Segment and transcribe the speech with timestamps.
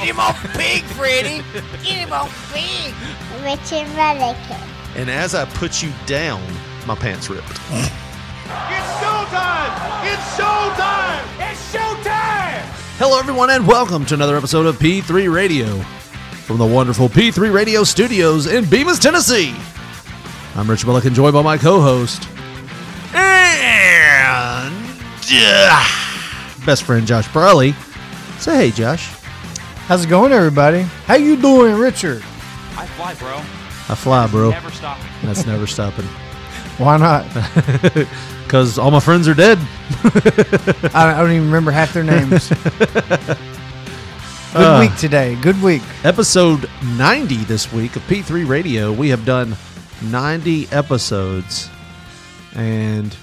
[0.00, 1.42] Friday, Get him off pig, Freddy.
[3.42, 4.60] Richard Mullican.
[4.96, 6.42] And as I put you down,
[6.86, 7.50] my pants ripped.
[7.50, 7.58] It's
[8.98, 9.74] showtime!
[10.06, 11.50] It's showtime!
[11.50, 12.62] It's showtime!
[12.98, 15.66] Hello, everyone, and welcome to another episode of P3 Radio
[16.46, 19.54] from the wonderful P3 Radio studios in Bemis, Tennessee.
[20.54, 22.26] I'm Rich Mullican, joined by my co-host
[23.12, 24.74] and
[25.32, 25.86] uh,
[26.64, 27.74] best friend Josh Brawley.
[28.38, 29.19] Say hey, Josh.
[29.90, 30.82] How's it going, everybody?
[30.82, 32.18] How you doing, Richard?
[32.76, 33.38] I fly, bro.
[33.38, 34.50] I fly, bro.
[34.50, 35.04] Never stopping.
[35.24, 36.04] That's never stopping.
[36.78, 37.26] Why not?
[38.44, 39.58] Because all my friends are dead.
[40.94, 42.48] I, don't even remember half their names.
[42.48, 43.38] Good
[44.54, 44.78] Uh.
[44.80, 45.36] week today.
[45.40, 45.82] Good week.
[46.04, 48.92] Episode 90 this week of P3 Radio.
[48.92, 49.56] We have done
[50.02, 51.68] 90 episodes,
[52.54, 53.16] and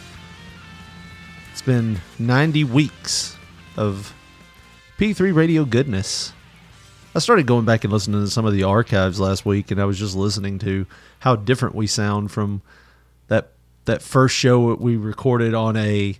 [1.53, 3.37] it's been 90 weeks
[3.77, 4.13] of
[4.97, 6.31] P3 Radio goodness.
[7.17, 9.85] I started going back and listening to some of the archives last week, and I
[9.85, 10.85] was just listening to
[11.17, 12.61] how different we sound from
[13.27, 13.53] that
[13.85, 16.15] that first show that we recorded on a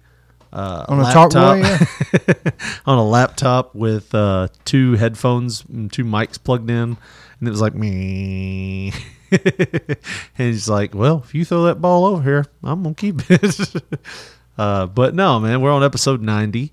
[0.51, 6.67] uh, On a laptop- on a laptop with uh, two headphones and two mics plugged
[6.67, 6.97] in,
[7.39, 8.91] and it was like me.
[9.31, 9.97] and
[10.35, 13.71] he's like, "Well, if you throw that ball over here, I'm gonna keep it."
[14.57, 16.71] uh, but no, man, we're on episode ninety,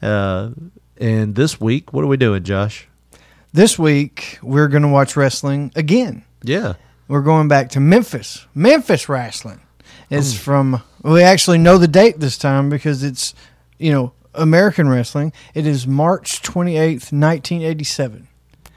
[0.00, 0.50] uh,
[0.96, 2.86] and this week, what are we doing, Josh?
[3.54, 6.24] This week, we're going to watch wrestling again.
[6.42, 6.74] Yeah,
[7.06, 8.44] We're going back to Memphis.
[8.52, 9.60] Memphis wrestling.
[10.10, 10.38] It's mm.
[10.38, 13.32] from, we actually know the date this time because it's,
[13.78, 15.32] you know, American wrestling.
[15.54, 18.26] It is March 28th, 1987.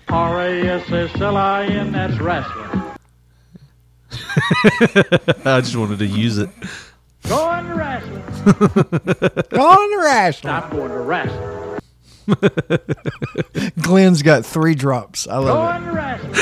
[0.09, 1.91] R-A-S-S-L-I-N.
[1.91, 2.83] That's wrestling.
[5.43, 6.51] I just wanted to use it.
[7.27, 8.23] Going to wrestling.
[9.49, 10.53] going to wrestling.
[10.53, 11.56] I'm going to wrestling.
[13.81, 15.27] Glenn's got three drops.
[15.27, 15.85] I love it.
[15.85, 16.33] Going to wrestling.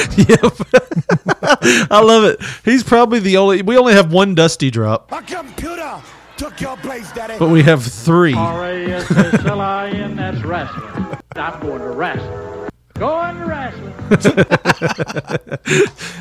[1.92, 2.40] I love it.
[2.64, 3.62] He's probably the only.
[3.62, 6.02] We only have one Dusty drop, My computer
[6.38, 7.36] took your place, Daddy.
[7.40, 8.34] but we have three.
[8.34, 10.16] R-A-S-S-L-I-N.
[10.16, 11.18] That's wrestling.
[11.36, 12.70] I'm going to wrestling.
[12.96, 13.94] Going to wrestling.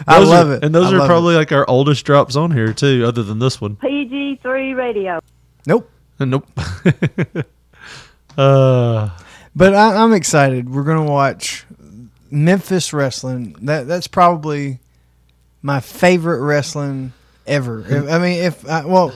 [0.07, 0.65] I love are- it.
[0.65, 3.39] And those I are love probably like our oldest drops on here too, other than
[3.39, 3.77] this one.
[3.77, 5.21] PG3 Radio.
[5.67, 5.91] Nope.
[6.21, 6.47] Uh, Nope.
[8.39, 9.11] uh,
[9.57, 10.69] But I, I'm excited.
[10.73, 11.65] We're gonna watch
[12.31, 13.57] Memphis wrestling.
[13.63, 14.81] That that's probably
[15.63, 17.13] my favorite wrestling
[17.47, 17.81] ever.
[17.81, 19.13] If- I mean, if I, well,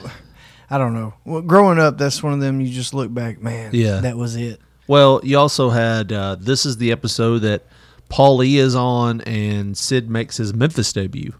[0.69, 1.13] I don't know.
[1.25, 2.61] Well, growing up, that's one of them.
[2.61, 3.71] You just look back, man.
[3.73, 3.99] Yeah.
[4.01, 4.59] that was it.
[4.87, 7.63] well, you also had uh, this is the episode that
[8.07, 11.33] Paul E is on, and Sid makes his Memphis debut.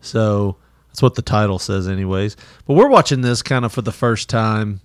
[0.00, 0.56] So
[0.88, 2.36] that's what the title says, anyways.
[2.66, 4.80] But we're watching this kind of for the first time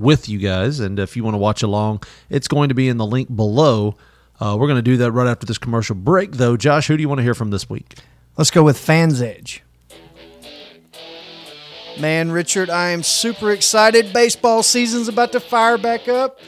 [0.00, 2.96] with you guys, and if you want to watch along, it's going to be in
[2.96, 3.96] the link below.
[4.40, 6.56] Uh, we're going to do that right after this commercial break, though.
[6.56, 7.94] Josh, who do you want to hear from this week?
[8.36, 9.62] Let's go with Fans Edge.
[11.98, 14.12] Man, Richard, I am super excited.
[14.12, 16.38] Baseball season's about to fire back up.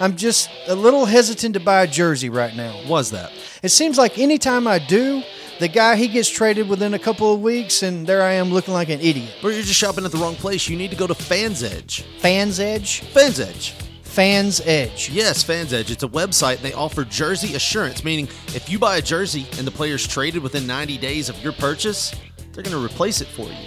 [0.00, 2.80] I'm just a little hesitant to buy a jersey right now.
[2.88, 3.30] Was that?
[3.62, 5.22] It seems like anytime I do,
[5.58, 8.74] the guy he gets traded within a couple of weeks, and there I am looking
[8.74, 9.34] like an idiot.
[9.42, 10.68] But you're just shopping at the wrong place.
[10.68, 12.02] You need to go to Fans Edge.
[12.20, 13.74] Fans Edge, Fans Edge.
[14.02, 15.10] Fans Edge.
[15.10, 15.90] Yes, Fans Edge.
[15.90, 19.72] It's a website they offer jersey assurance, meaning if you buy a jersey and the
[19.72, 22.14] player's traded within 90 days of your purchase,
[22.52, 23.66] they're going to replace it for you.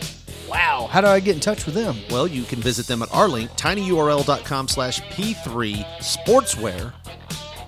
[0.49, 1.97] Wow, how do I get in touch with them?
[2.09, 6.93] Well, you can visit them at our link, tinyurl.com slash p3 sportswear.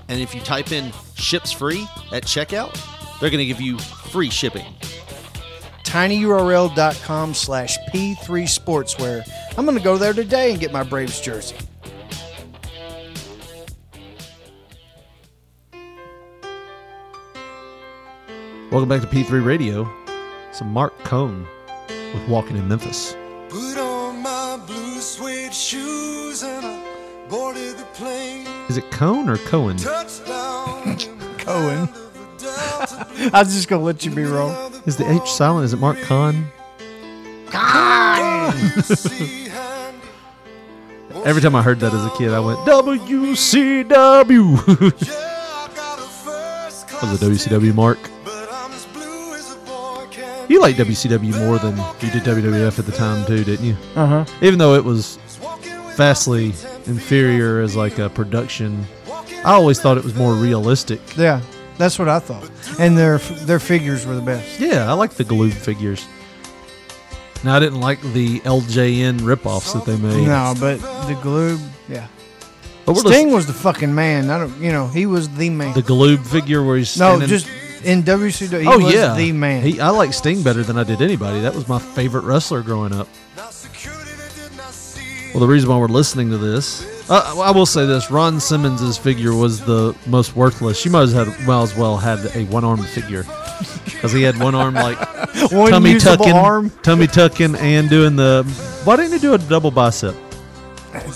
[0.08, 2.74] And if you type in ships free at checkout,
[3.20, 3.78] they're going to give you
[4.10, 4.66] free shipping.
[5.84, 9.28] tinyurl.com slash p3 sportswear.
[9.58, 11.56] I'm going to go there today and get my Braves jersey.
[18.72, 19.90] Welcome back to P3 Radio.
[20.50, 21.48] It's Marc Cohn
[21.88, 23.16] with Walking in Memphis.
[23.50, 28.46] Put on my blue suede shoes and I boarded the plane.
[28.70, 29.78] Is it Cohn or Cohen?
[29.78, 30.98] Touchdown.
[31.40, 31.90] Cohen.
[33.34, 34.74] I was just going to let you be wrong.
[34.86, 35.66] Is the H silent?
[35.66, 36.48] Is it Mark Kahn?
[41.26, 44.66] Every time I heard that as a kid, I went WCW.
[47.00, 48.00] that was a WCW mark.
[50.50, 53.78] You liked WCW more than you did WWF at the time too, didn't you?
[53.96, 54.26] Uh huh.
[54.42, 55.18] Even though it was
[55.96, 56.48] vastly
[56.88, 58.86] inferior as like a production,
[59.46, 61.00] I always thought it was more realistic.
[61.16, 61.42] Yeah,
[61.80, 62.48] that's what I thought.
[62.78, 64.60] And their their figures were the best.
[64.60, 66.06] Yeah, I like the Galoob figures.
[67.44, 70.28] Now I didn't like the LJN ripoffs that they made.
[70.28, 70.76] No, but
[71.08, 72.08] the Galoob, yeah.
[72.86, 74.30] but we're Sting was the fucking man.
[74.30, 75.74] I don't, you know, he was the man.
[75.74, 77.48] the Galoob figure where he's no, standing- just
[77.86, 79.64] in WCW, he oh was yeah, the man.
[79.64, 81.40] He, I like Sting better than I did anybody.
[81.40, 83.08] That was my favorite wrestler growing up.
[85.34, 88.98] Well, the reason why we're listening to this, uh, I will say this: Ron Simmons'
[88.98, 90.80] figure was the most worthless.
[90.80, 93.24] She might as, had, well as well had a one-armed figure
[93.86, 94.98] because he had one arm like
[95.52, 96.70] One tummy tucking, arm.
[96.84, 98.44] tummy tucking, and doing the.
[98.84, 100.16] Why didn't he do a double bicep?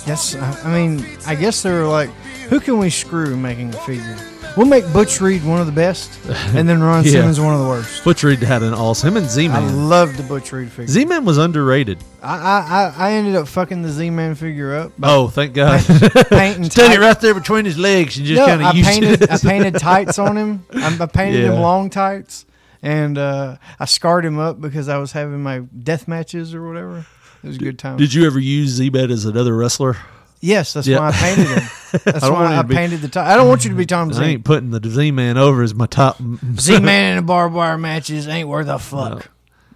[0.05, 2.09] Yes, I I mean, I guess they were like,
[2.49, 4.17] who can we screw making a figure?
[4.55, 6.19] We'll make Butch Reed one of the best,
[6.53, 7.11] and then Ron Yeah.
[7.11, 8.03] Simmons one of the worst.
[8.03, 9.09] Butch Reed had an awesome.
[9.09, 9.63] Him and I Z-Man.
[9.63, 10.88] I loved the Butch Reed figure.
[10.88, 11.97] Z-Man was underrated.
[12.21, 14.91] I, I, I, ended up fucking the Z-Man figure up.
[15.01, 15.83] Oh, thank God!
[16.29, 19.21] painting Standing tight- right there between his legs and just No, kind of used painted
[19.23, 19.31] it.
[19.31, 20.65] I painted tights on him.
[20.71, 21.53] I, I painted Yeah.
[21.53, 22.45] him long tights,
[22.83, 27.07] and uh, I scarred him up because I was having my death matches or whatever.
[27.44, 27.97] It was a good time.
[27.97, 29.97] Did you ever use Z-Man as another wrestler?
[30.43, 30.99] Yes, that's Yeah.
[30.99, 31.69] why I painted him.
[32.05, 33.27] That's I why I be- painted the top.
[33.27, 34.23] I don't want you to be Tom I Z.
[34.23, 36.17] ain't putting the Z-Man over as my top.
[36.59, 39.29] Z-Man in the barbed wire matches ain't worth a fuck.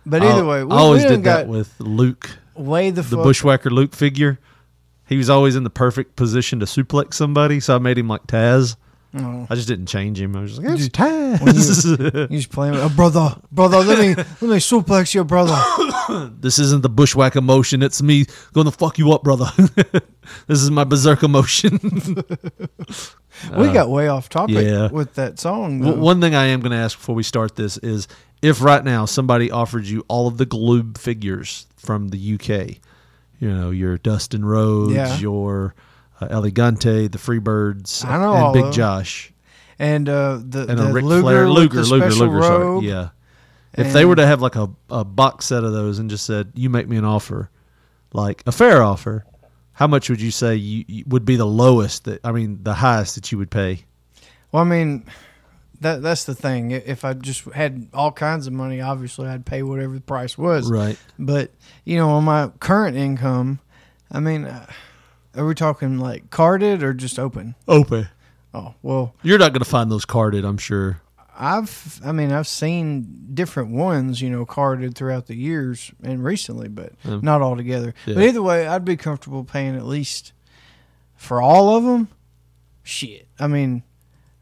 [0.03, 3.17] But either way, we, I always did that with Luke, way the, the.
[3.17, 4.39] Bushwhacker Luke figure.
[5.05, 8.25] He was always in the perfect position to suplex somebody, so I made him like
[8.25, 8.77] Taz.
[9.19, 9.47] Oh.
[9.49, 10.35] I just didn't change him.
[10.35, 12.29] I was just like, it's When Taz.
[12.31, 13.79] You just playing, with, oh, brother, brother.
[13.79, 15.57] Let me let me suplex your brother.
[16.39, 17.81] this isn't the bushwhack motion.
[17.83, 19.49] It's me going to fuck you up, brother.
[20.47, 21.79] this is my berserk motion.
[23.55, 24.89] we uh, got way off topic yeah.
[24.89, 25.81] with that song.
[25.81, 28.07] W- One thing I am going to ask before we start this is
[28.41, 32.77] if right now somebody offered you all of the Galoob figures from the UK,
[33.39, 35.17] you know, your Dustin Rhodes, Yeah.
[35.17, 35.75] your
[36.21, 38.73] uh, El Gigante, the Freebirds, I know and Big.
[38.73, 39.31] Josh,
[39.79, 42.87] and uh, the and the a Ric Luger Flair, Luger, Luger, Luger, sorry.
[42.87, 43.09] Yeah.
[43.73, 46.51] If they were to have like a, a box set of those and just said,
[46.55, 47.51] you make me an offer,
[48.11, 49.23] like a fair offer,
[49.73, 52.73] how much would you say you, you would be the lowest that, I mean, the
[52.73, 53.85] highest that you would pay?
[54.51, 55.05] Well, I mean,
[55.81, 56.71] that that's the thing.
[56.71, 60.71] If I just had all kinds of money, obviously I'd pay whatever the price was.
[60.71, 60.97] Right.
[61.19, 61.51] But
[61.85, 63.59] you know, on my current income,
[64.11, 64.65] I mean, uh,
[65.38, 67.56] are we talking like carded or just open?
[67.68, 68.07] Open.
[68.54, 71.01] Oh well, You're not going to find those carded, I'm sure.
[71.39, 76.68] I've I mean I've seen different ones, you know, carded throughout the years and recently,
[76.68, 77.94] but Um, not all together.
[78.07, 78.16] yeah.
[78.16, 80.34] But either way, I'd be comfortable paying at least
[81.16, 82.07] for all of them.
[82.84, 83.84] Shit, I mean,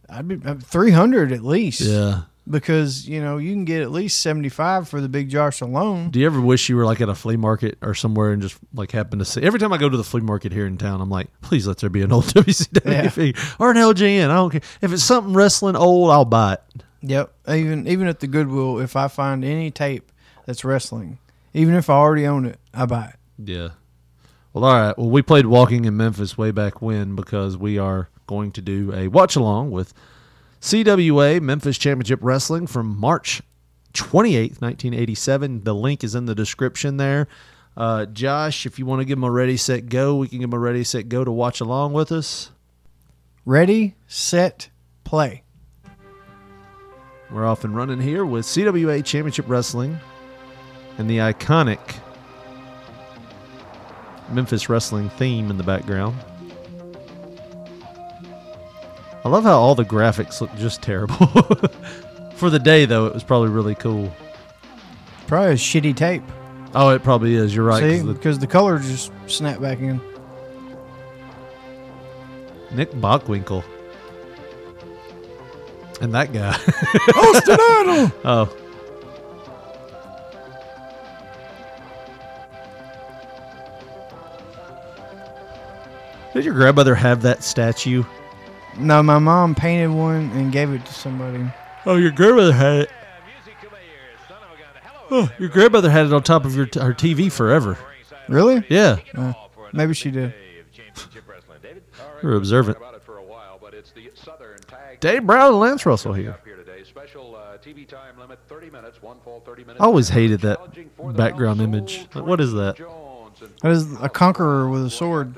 [0.10, 1.82] I'd be three hundred at least.
[1.82, 2.22] Yeah.
[2.50, 6.10] Because you know you can get at least seventy five for the Big Josh alone.
[6.12, 8.58] Do you ever wish you were like at a flea market or somewhere and just
[8.74, 9.42] like happen to see?
[9.42, 11.78] Every time I go to the flea market here in town, I'm like, please let
[11.80, 13.10] there be an old WCW Yeah.
[13.10, 14.30] figure or an LJN.
[14.30, 16.62] I don't care if it's something wrestling old, I'll buy it.
[17.02, 17.34] Yep.
[17.50, 20.12] Even even at the Goodwill, if I find any tape
[20.46, 21.20] that's wrestling,
[21.54, 23.50] even if I already own it, I buy it.
[23.52, 23.70] Yeah.
[24.54, 24.98] Well, all right.
[24.98, 28.94] Well, we played Walking in Memphis way back when because we are going to do
[28.94, 29.94] a watch along with
[30.66, 33.40] CWA Memphis Championship Wrestling from March
[33.94, 35.64] 28th, 1987.
[35.64, 37.28] The link is in the description there.
[37.78, 40.50] Uh, Josh, if you want to give them a ready, set, go, we can give
[40.50, 42.50] them a ready, set, go to watch along with us.
[43.46, 44.72] Ready, set,
[45.04, 45.44] play.
[47.30, 50.00] We're off and running here with CWA Championship Wrestling
[50.98, 51.96] and the iconic
[54.32, 56.18] Memphis Wrestling theme in the background.
[59.26, 61.16] I love how all the graphics look just terrible.
[62.36, 64.14] For the day, though, it was probably really cool.
[65.26, 66.22] Probably a shitty tape.
[66.76, 67.56] Oh, it probably is.
[67.56, 67.82] You're right.
[67.82, 70.00] See, the- because the color just snapped back in.
[72.72, 73.64] Nick Bockwinkel.
[76.02, 76.52] And that guy.
[77.16, 78.56] Austin Oh.
[86.34, 88.04] Did your grandmother have that statue?
[88.78, 91.46] No, my mom painted one and gave it to somebody.
[91.86, 92.90] Oh, your grandmother had it.
[95.12, 97.78] Oh, your grandmother had it on top of your t- her TV forever.
[98.28, 98.66] Really?
[98.70, 99.34] Yeah, Uh,
[99.72, 100.34] maybe she did.
[102.24, 102.78] you're observant.
[105.00, 106.38] Dave Brown and Lance Russell here.
[109.80, 110.60] I always hated that
[111.16, 112.08] background image.
[112.14, 112.78] Like, what is that?
[113.62, 115.36] That is a conqueror with a sword,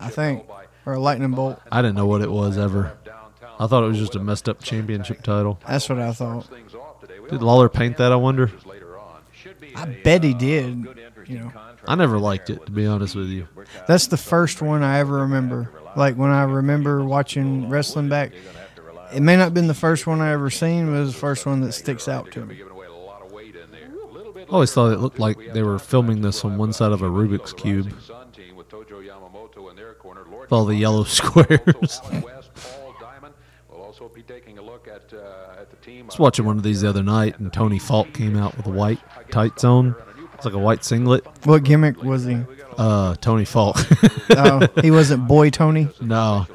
[0.00, 0.44] I think,
[0.86, 1.60] or a lightning bolt.
[1.70, 2.96] I didn't know what it was ever.
[3.58, 5.60] I thought it was just a messed up championship title.
[5.66, 6.48] That's what I thought.
[7.30, 8.12] Did Lawler paint that?
[8.12, 8.50] I wonder.
[9.76, 10.86] I bet he did.
[11.26, 11.52] You know,
[11.86, 13.46] I never liked it, to be honest with you.
[13.86, 15.70] that's the first one I ever remember.
[15.96, 18.32] Like when I remember watching wrestling back,
[19.14, 21.20] it may not have been the first one I ever seen, but it was the
[21.20, 22.62] first one that sticks out to me.
[24.36, 27.08] I always thought it looked like they were filming this on one side of a
[27.08, 27.94] Rubik's Cube.
[30.42, 32.00] With all the yellow squares.
[32.04, 32.22] I
[36.06, 38.70] was watching one of these the other night, and Tony Falk came out with a
[38.70, 38.98] white
[39.30, 39.94] tights on.
[40.34, 41.24] It's like a white singlet.
[41.44, 42.38] What gimmick was he?
[42.76, 43.76] Uh, Tony Falk.
[44.34, 45.88] Oh, he wasn't Boy Tony.
[46.00, 46.46] no.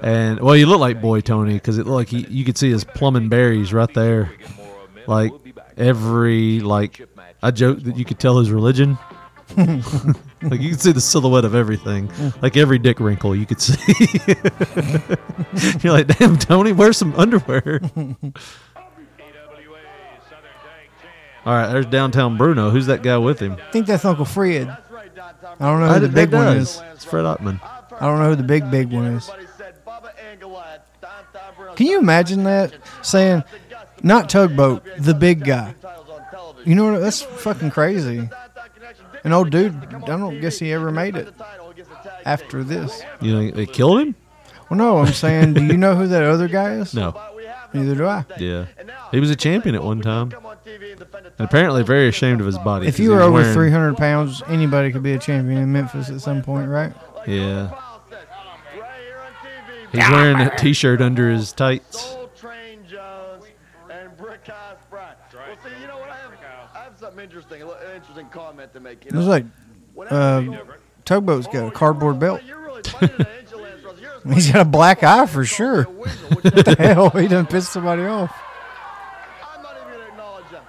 [0.00, 2.70] And, well, he looked like Boy Tony because it looked like he, you could see
[2.70, 4.30] his plumbing berries right there.
[5.06, 5.32] Like
[5.76, 7.00] every, like,
[7.42, 8.98] I joke that you could tell his religion.
[9.56, 12.10] like you could see the silhouette of everything.
[12.40, 13.76] Like every dick wrinkle you could see.
[15.82, 17.80] You're like, damn, Tony, wear some underwear.
[21.46, 22.70] All right, there's downtown Bruno.
[22.70, 23.52] Who's that guy with him?
[23.52, 24.66] I think that's Uncle Fred.
[24.66, 24.76] I
[25.58, 26.80] don't know who the big one is.
[26.94, 27.60] It's Fred Ottman.
[27.62, 29.30] I don't know who the big big one is.
[31.76, 33.44] Can you imagine that saying,
[34.02, 35.74] not tugboat, the big guy?
[36.64, 37.00] You know what?
[37.00, 38.28] That's fucking crazy.
[39.24, 39.74] An old dude.
[39.94, 41.34] I don't guess he ever made it
[42.26, 43.02] after this.
[43.20, 44.14] You know, they killed him?
[44.70, 46.94] Well, no, I'm saying, do you know who that other guy is?
[46.94, 47.18] No.
[47.72, 48.24] Neither do I.
[48.38, 48.66] Yeah.
[49.10, 50.32] He was a champion at one time.
[50.66, 52.86] And apparently very ashamed of his body.
[52.86, 56.20] If you were over wearing- 300 pounds, anybody could be a champion in Memphis at
[56.20, 56.92] some point, right?
[57.26, 57.70] Yeah.
[59.92, 62.16] He's wearing a t-shirt under his tights.
[67.24, 69.04] Interesting, a interesting comment to make.
[69.04, 69.44] You It was like
[70.10, 70.42] uh,
[71.04, 72.40] tugboat's got a cardboard belt.
[74.32, 75.84] He's got a black eye for sure.
[75.84, 77.10] what the hell?
[77.10, 78.34] He done pissed somebody off.
[79.42, 80.62] I'm not even gonna acknowledge them.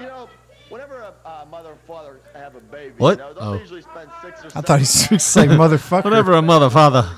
[0.00, 0.28] You know,
[0.68, 3.18] whenever a uh, mother and father have a baby, What?
[3.18, 3.58] You know, Oh.
[3.80, 5.18] spend six or I thought he was gonna
[5.58, 6.04] motherfucker.
[6.04, 7.08] Whatever a mother father.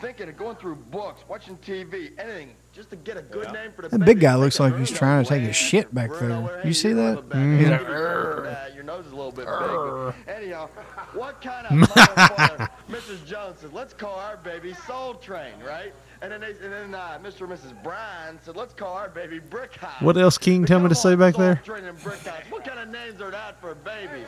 [0.00, 3.82] thinking of going through books, watching TV, anything, just to get a good name for
[3.82, 6.60] the That big guy looks like he's trying to take a shit back there.
[6.64, 7.22] You see that?
[7.32, 10.14] He's like, your nose is a little bit big.
[10.36, 10.68] Anyhow,
[11.12, 13.24] what kind of mother Mrs.
[13.26, 15.94] Jones said, let's call our baby Soul Train, right?
[16.24, 17.42] And then, they, and then uh, Mr.
[17.42, 17.82] and Mrs.
[17.82, 20.00] Bryan said, let's call our baby Brick House.
[20.00, 21.56] What else King tell me to say back there?
[21.56, 22.40] Soul Train and Brick House.
[22.48, 24.26] What kind of names are that for babies?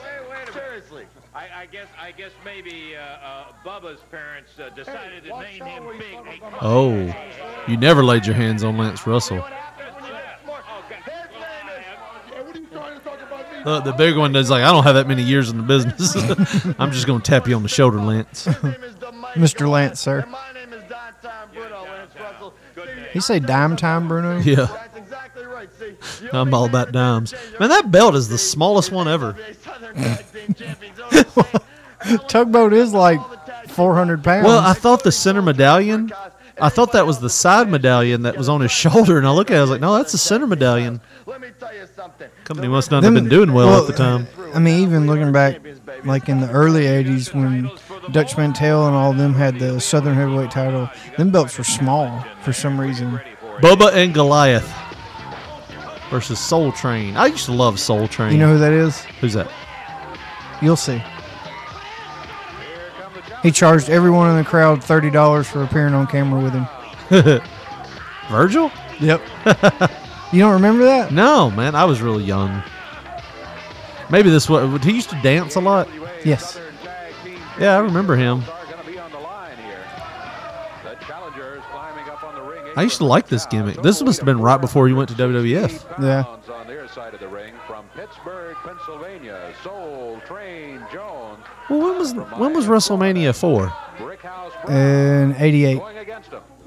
[0.52, 1.06] Seriously.
[1.34, 5.98] I, I guess I guess maybe uh, uh, Bubba's parents uh, decided to name him
[5.98, 6.42] Big.
[6.60, 7.14] Oh.
[7.66, 9.42] You never laid your hands on Lance Russell.
[13.64, 16.14] The big one is like, I don't have that many years in the business.
[16.78, 18.46] I'm just going to tap you on the shoulder, Lance.
[19.34, 19.68] Mr.
[19.68, 20.24] Lance, sir.
[23.12, 24.38] He say dime time, Bruno?
[24.44, 24.68] Yeah.
[26.32, 27.34] I'm all about dimes.
[27.58, 29.36] Man, that belt is the smallest one ever.
[32.28, 33.20] Tugboat is like
[33.68, 34.46] 400 pounds.
[34.46, 36.12] Well, I thought the center medallion,
[36.60, 39.50] I thought that was the side medallion that was on his shoulder, and I look
[39.50, 41.00] at it, I was like, no, that's the center medallion.
[42.44, 44.26] Company must not have been doing well, at the time.
[44.54, 45.60] I mean, even looking back,
[46.04, 47.70] like in the early '80s when
[48.12, 52.24] Dutch Mantell and all of them had the Southern Heavyweight title, them belts were small
[52.40, 53.20] for some reason.
[53.60, 54.72] Bubba and Goliath
[56.10, 57.16] versus Soul Train.
[57.16, 58.32] I used to love Soul Train.
[58.32, 59.00] You know who that is?
[59.20, 59.50] Who's that?
[60.62, 61.02] You'll see.
[63.42, 66.66] He charged everyone in the crowd thirty dollars for appearing on camera with him.
[68.30, 68.72] Virgil?
[68.98, 69.20] Yep.
[70.32, 71.12] you don't remember that?
[71.12, 72.62] No, man, I was really young.
[74.10, 75.88] Maybe this was he used to dance a lot.
[76.24, 76.58] Yes.
[77.58, 78.42] Yeah, I remember him.
[82.76, 83.80] I used to like this gimmick.
[83.82, 86.02] This must have been right before he went to WWF.
[86.02, 86.24] Yeah.
[86.52, 91.42] On their side of the ring from Pittsburgh, Pennsylvania, Soul Train Jones.
[91.70, 93.72] Well, when was when was WrestleMania four?
[94.70, 95.80] In '88.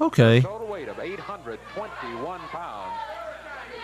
[0.00, 0.40] Okay.
[0.40, 2.92] Total weight of 821 pounds.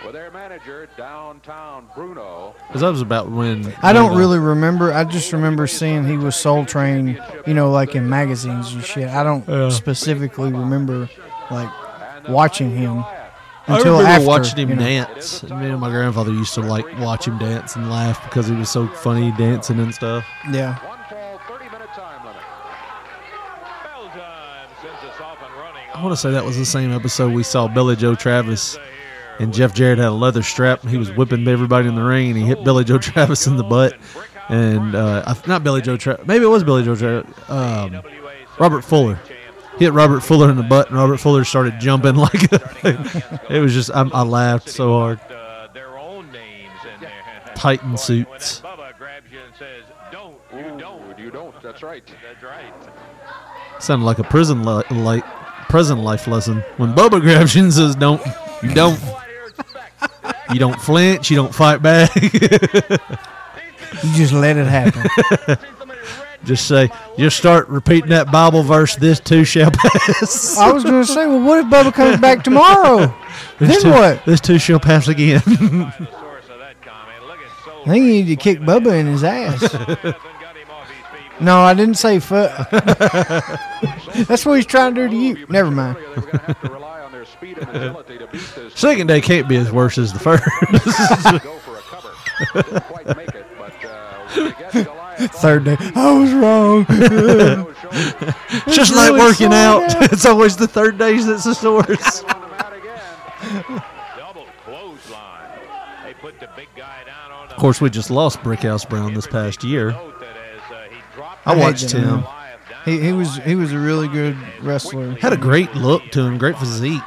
[0.05, 2.55] With their manager, downtown Bruno.
[2.69, 4.93] Because that was about when I don't when, really remember.
[4.93, 9.09] I just remember seeing he was Soul Train, you know, like in magazines and shit.
[9.09, 9.71] I don't Yeah.
[9.71, 11.09] specifically remember
[11.51, 11.71] like
[12.29, 12.99] watching him
[13.69, 14.83] I until remember after watching him you know.
[14.83, 15.43] dance.
[15.45, 18.69] Me and my grandfather used to like watch him dance and laugh because he was
[18.69, 20.27] so funny dancing and stuff.
[20.53, 20.77] Yeah.
[25.95, 28.77] I want to say that was the same episode we saw Billy Joe Travis
[29.39, 32.31] and Jeff Jarrett had a leather strap and he was whipping everybody in the ring
[32.31, 33.97] and he hit Billy Joe Travis in the butt
[34.49, 38.01] and uh, not Billy Joe Travis maybe it was Billy Joe Travis um,
[38.59, 39.19] Robert Fuller
[39.79, 43.91] hit Robert Fuller in the butt and Robert Fuller started jumping like it was just
[43.91, 45.21] I, I laughed so hard
[47.57, 48.61] Titan suits.
[48.61, 51.61] Bubba grabs you and says, "Don't, you don't." You don't.
[51.63, 52.05] That's right.
[52.23, 52.73] That's right.
[53.83, 55.25] Sounded like a prison li- like
[55.69, 56.59] prison life lesson.
[56.77, 58.23] When Bubba grabs you and says, "Don't,"
[58.63, 59.01] you don't.
[60.53, 61.31] You don't flinch.
[61.31, 62.11] You don't fight back.
[64.03, 65.57] You just let it happen.
[66.45, 68.97] just say, just start repeating that Bible verse.
[68.97, 70.57] This too shall pass.
[70.59, 73.15] I was going to say, well, what if Bubba comes back tomorrow?
[73.59, 74.25] This then what?
[74.25, 75.41] This too shall pass again.
[75.41, 77.25] Source of that comment.
[77.27, 79.63] Look at Soul I think you need to kick Bubba in his ass.
[81.41, 82.51] No, I didn't say foot.
[84.27, 85.47] That's what he's trying to do to you.
[85.49, 85.97] Never mind.
[87.41, 88.75] They were going to have to rely on their speed and agility to beat this.
[88.79, 90.45] Second day can't be as worse as the first.
[91.43, 92.13] go for a cover.
[92.55, 96.87] Didn't quite make it, but uh, when they get Goliath Third day, I was wrong.
[98.67, 100.13] It's just like really working sore out.
[100.13, 102.23] It's always the third days that's the source.
[104.17, 105.51] Double clothesline.
[106.05, 109.15] They put the big guy down on the Of course, we just lost Brickhouse Brown
[109.15, 109.97] this past year.
[111.47, 112.25] I watched him.
[112.87, 115.17] He, he was he was a really good wrestler.
[115.17, 117.03] Had a great look to him, great physique.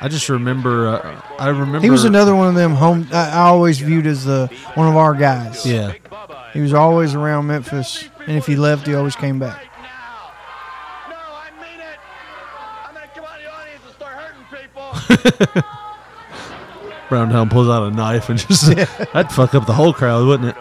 [0.00, 0.88] I just remember.
[0.88, 1.78] Uh, I remember.
[1.78, 3.06] He was another one of them home.
[3.12, 5.64] I, always viewed as the one of our guys.
[5.64, 5.92] Yeah.
[6.52, 9.68] He was always around Memphis, and if he left, he always came back.
[17.08, 18.66] Browntown pulls out a knife and just
[19.12, 20.56] that'd fuck up the whole crowd, wouldn't it?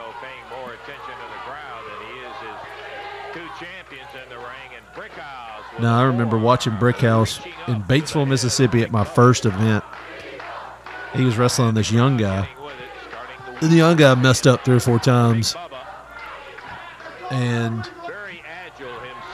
[5.82, 9.84] No, I remember watching Brickhouse in Batesville, Mississippi at my first event.
[11.16, 12.48] He was wrestling this young guy.
[13.62, 15.56] And The young guy messed up three or four times.
[17.32, 17.90] And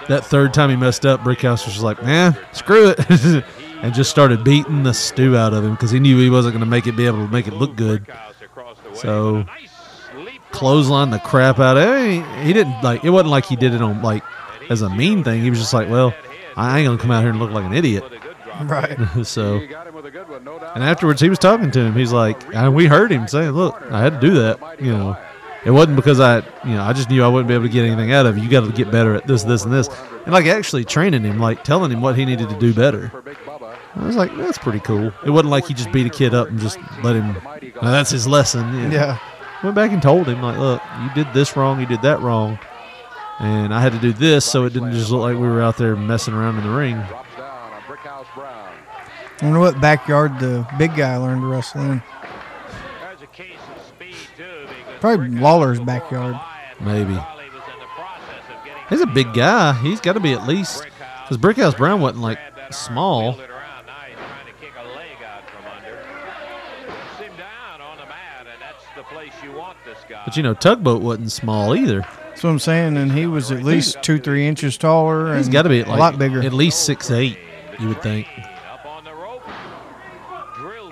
[0.08, 3.44] that third time he messed up, Brickhouse was just like, man, screw it.
[3.82, 6.63] and just started beating the stew out of him because he knew he wasn't going
[6.63, 8.08] to make it, be able to make it look good.
[8.96, 9.46] So
[10.51, 12.46] clothesline the crap out of it.
[12.46, 14.24] He didn't like, it wasn't like he did it on like
[14.69, 15.41] as a mean thing.
[15.41, 16.13] He was just like, well,
[16.58, 18.04] I ain't going to come out here and look like an idiot.
[18.63, 18.98] Right.
[19.24, 21.93] so, and afterwards he was talking to him.
[21.93, 24.82] He's like, and we heard him saying, look, I had to do that.
[24.82, 25.17] You know,
[25.63, 27.86] it wasn't because I, you know, I just knew I wouldn't be able to get
[27.86, 28.41] anything out of it.
[28.41, 29.89] You got to get better at this, this, and this.
[30.26, 33.12] And like actually training him, like telling him what he needed to do better.
[33.96, 35.13] I was like, that's pretty cool.
[35.24, 37.34] It wasn't like he just beat a kid up and just let him.
[37.82, 38.74] "Now, that's his lesson.
[38.74, 38.96] you know.
[38.96, 39.20] Yeah.
[39.63, 42.58] Went back and told him like, look, you did this wrong, you did that wrong,
[43.39, 45.78] and I had to do this so it didn't just look like we were out
[45.78, 46.95] there messing around in the ring.
[49.39, 52.02] I wonder what backyard the big guy learned to wrestle in.
[55.00, 56.39] Probably Lawler's backyard.
[56.80, 57.17] Maybe.
[58.89, 59.73] He's a big guy.
[59.82, 60.86] He's got to be at least
[61.23, 62.39] because Brickhouse Brown wasn't like
[62.71, 63.39] small.
[70.26, 72.06] But you know, Tugboat wasn't small either.
[72.38, 75.36] That's what I'm saying, and he was at least two, three inches taller.
[75.36, 76.43] He's and got to be a lot bigger.
[76.43, 77.36] At least six eight,
[77.80, 78.28] you would think.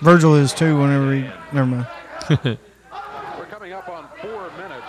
[0.02, 0.80] Virgil is too.
[0.80, 1.22] Whenever he,
[1.54, 1.88] never mind.
[3.38, 4.88] We're coming up on four minutes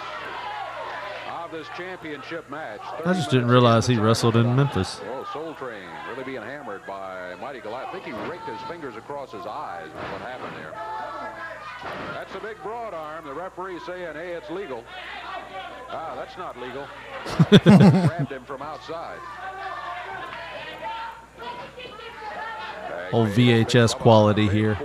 [1.31, 2.81] of this championship match.
[3.05, 5.03] I just didn't realize he wrestled in Memphis.
[5.11, 7.89] Oh, Soul Train really being hammered by Mighty Goliath.
[7.89, 9.91] I think he raked his fingers across his eyes.
[9.91, 10.73] What happened there?
[12.15, 13.27] That's a big broad arm.
[13.27, 14.83] The referee saying, "Hey, it's legal."
[15.89, 16.87] Ah, that's not legal.
[18.09, 19.19] Grabbed him from outside.
[23.13, 24.77] Old VHS quality here.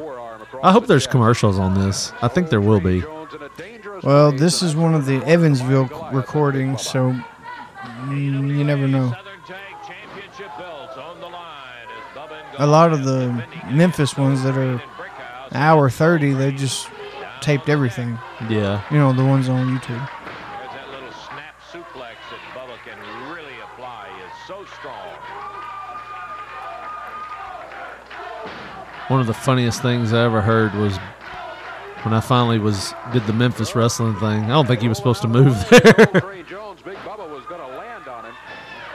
[0.64, 2.14] I hope there's commercials on this.
[2.22, 3.04] I think there will be.
[4.04, 7.16] Well, this is one of the Evansville recordings, so
[8.10, 9.14] you never know.
[12.58, 14.82] A lot of the Memphis ones that are
[15.54, 16.90] hour 30, they just
[17.42, 18.20] taped everything.
[18.50, 18.84] Yeah.
[18.92, 20.10] You know, the ones on YouTube.
[22.30, 22.98] Suplex that Bubba can
[23.32, 25.16] really apply is so strong.
[29.08, 30.98] One of the funniest things I ever heard was
[32.04, 34.44] when I finally was did the Memphis wrestling thing.
[34.46, 35.82] I don't think he was supposed to move there.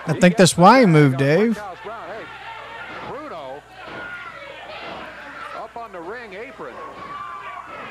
[0.08, 1.60] I think that's why he moved, Dave.
[3.08, 3.62] Bruno
[5.56, 6.74] up on the ring apron.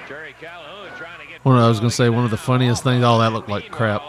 [0.08, 3.04] Jerry Calhoun trying to get One, I was gonna say one of the funniest things.
[3.04, 4.02] Oh, that looked like crap.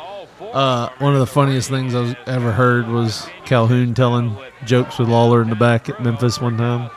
[0.56, 5.42] Uh, one of the funniest things I've ever heard was Calhoun telling jokes with Lawler
[5.42, 6.90] in the back at Memphis one time.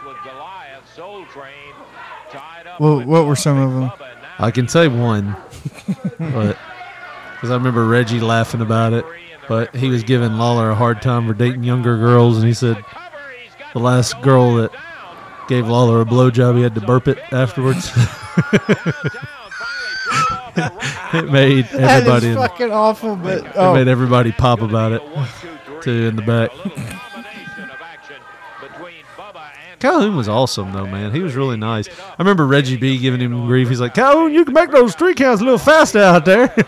[2.79, 4.07] Well, what were some of them?
[4.37, 5.35] I can say one,
[6.17, 6.57] but
[7.33, 9.03] because I remember Reggie laughing about it.
[9.49, 12.81] But he was giving Lawler a hard time for dating younger girls, and he said
[13.73, 14.71] the last girl that
[15.49, 17.91] gave Lawler a blowjob, he had to burp it afterwards.
[20.55, 25.01] it made everybody is in, fucking awful, but it oh, made everybody pop about it
[25.81, 26.51] too in the back.
[29.79, 31.11] Calhoun was awesome though, man.
[31.13, 31.87] He was really nice.
[31.89, 33.69] I remember Reggie B giving him grief.
[33.69, 36.53] He's like, Calhoun, you can make those three counts a little faster out there.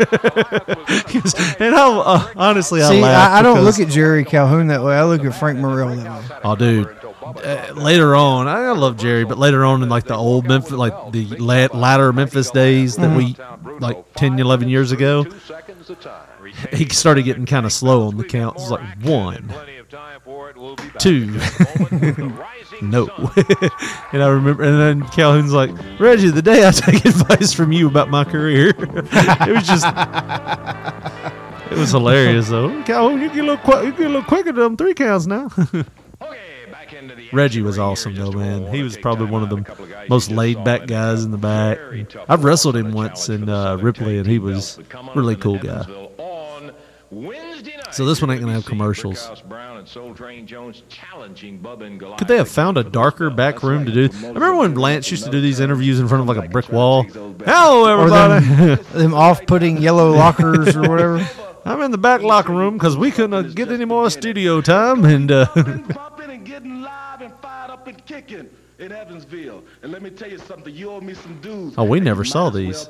[1.60, 4.84] And I, uh, honestly, I see, laughed I, I don't look at Jerry Calhoun that
[4.84, 4.96] way.
[4.96, 6.38] I look at Frank Morrell that way.
[6.44, 6.98] Oh, dude.
[7.24, 10.72] Uh, later on, I I love Jerry, but later on in like the old Memphis,
[10.72, 13.36] like the la- latter Memphis days that we,
[13.80, 15.26] like 10, 11 years ago,
[16.72, 18.64] he started getting kind of slow on the counts.
[18.64, 19.54] It was like one,
[21.00, 21.26] two,
[22.82, 23.08] no.
[24.12, 27.88] and I remember, and then Calhoun's like, Reggie, the day I take advice from you
[27.88, 29.86] about my career, it was just.
[31.72, 32.84] It was hilarious though.
[32.84, 35.26] Calhoun, you get a little, qu- you get a little quicker than them three counts
[35.26, 35.50] now.
[37.32, 38.74] Reggie was awesome though, man.
[38.74, 41.80] He was probably one of the most laid back guys in the back.
[42.28, 44.80] I've wrestled him once in uh, Ripley, and he was
[45.16, 45.86] really cool guy.
[47.92, 49.30] So this one ain't gonna have commercials.
[52.18, 54.10] Could they have found a darker back room to do?
[54.24, 56.70] I remember when Lance used to do these interviews in front of like a brick
[56.70, 57.04] wall.
[57.46, 58.46] Hello, Or everybody.
[58.46, 61.28] them, them off-putting yellow lockers or whatever.
[61.66, 65.04] I'm in the back locker room because we couldn't uh, get any more studio time,
[65.06, 65.46] and uh,
[68.90, 69.64] Popping and getting live and fired up and kicking in Evansville.
[69.84, 71.74] And let me tell you something, you owe me some dues.
[71.78, 72.90] oh, we never saw these.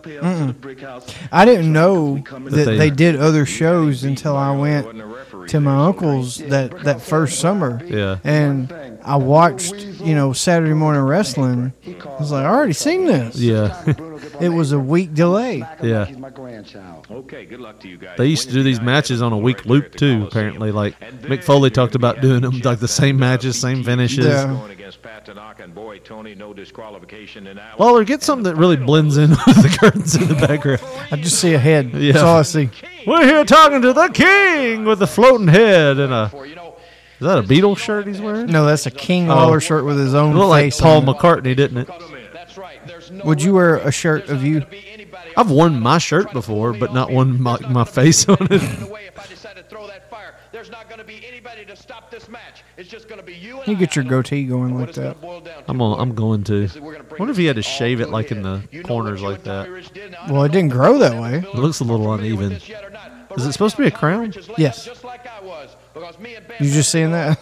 [1.31, 4.87] I didn't know that they- they, did other shows until I went
[5.49, 7.81] to my uncle's that, that first summer.
[7.85, 8.19] Yeah.
[8.23, 8.71] And
[9.03, 11.73] I watched, you know, Saturday morning wrestling.
[11.87, 13.37] I was like, I already seen this.
[13.37, 13.81] Yeah,
[14.41, 15.63] It was a week delay.
[15.83, 16.07] yeah.
[17.11, 18.17] Okay, good luck to you guys.
[18.17, 20.25] They used to do these matches on a week loop too.
[20.27, 24.25] Apparently, like Mick Foley talked about doing them like the same matches, same finishes.
[24.25, 24.45] Yeah.
[24.45, 28.43] Going against Pat Tanaka and boy, Tony, no disqualification in that Well, or get something
[28.43, 30.81] that really blends in with the curtains in the background.
[31.11, 31.93] I just see a head.
[31.93, 32.11] Yeah.
[32.13, 32.69] That's all I see.
[33.07, 36.31] We're here talking to the king with a floating head and a.
[36.35, 38.47] Is that a Beatles shirt he's wearing?
[38.47, 39.35] No, that's a King Oh.
[39.35, 40.75] Lawler shirt with his own Looked like.
[40.75, 41.03] Paul.
[41.03, 41.89] McCartney, didn't it?
[43.23, 44.65] Would you wear a shirt of you?
[45.35, 48.61] I've worn my shirt before, but not one my, my face on it.
[53.67, 55.17] You get your goatee going like that.
[55.67, 56.67] I'm on, I'm going to.
[57.17, 59.69] Wonder if he had to shave it like in the corners like that.
[60.29, 61.37] Well, it didn't grow that way.
[61.37, 62.53] It looks a little uneven.
[62.53, 64.33] Is it supposed to be a crown?
[64.57, 64.89] Yes.
[66.59, 67.39] You just seeing that?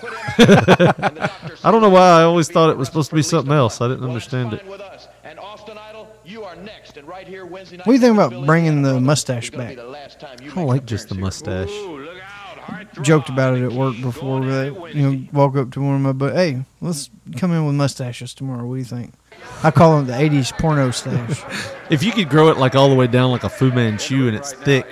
[1.63, 3.82] I don't know why I always thought it was supposed to be something else.
[3.82, 4.63] I didn't understand it.
[7.29, 9.77] What do you think about bringing the mustache back?
[9.77, 11.69] I don't like just the mustache.
[13.01, 14.41] Joked about it at work before.
[14.41, 17.75] But you know, walk up to one of my but hey, let's come in with
[17.75, 18.65] mustaches tomorrow.
[18.65, 19.13] What do you think?
[19.63, 21.43] I call them the '80s porno stash.
[21.89, 24.37] If you could grow it like all the way down like a Fu Manchu and
[24.37, 24.85] it's thick,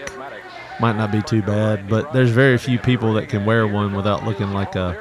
[0.80, 1.88] might not be too bad.
[1.88, 4.98] But there's very few people that can wear one without looking like a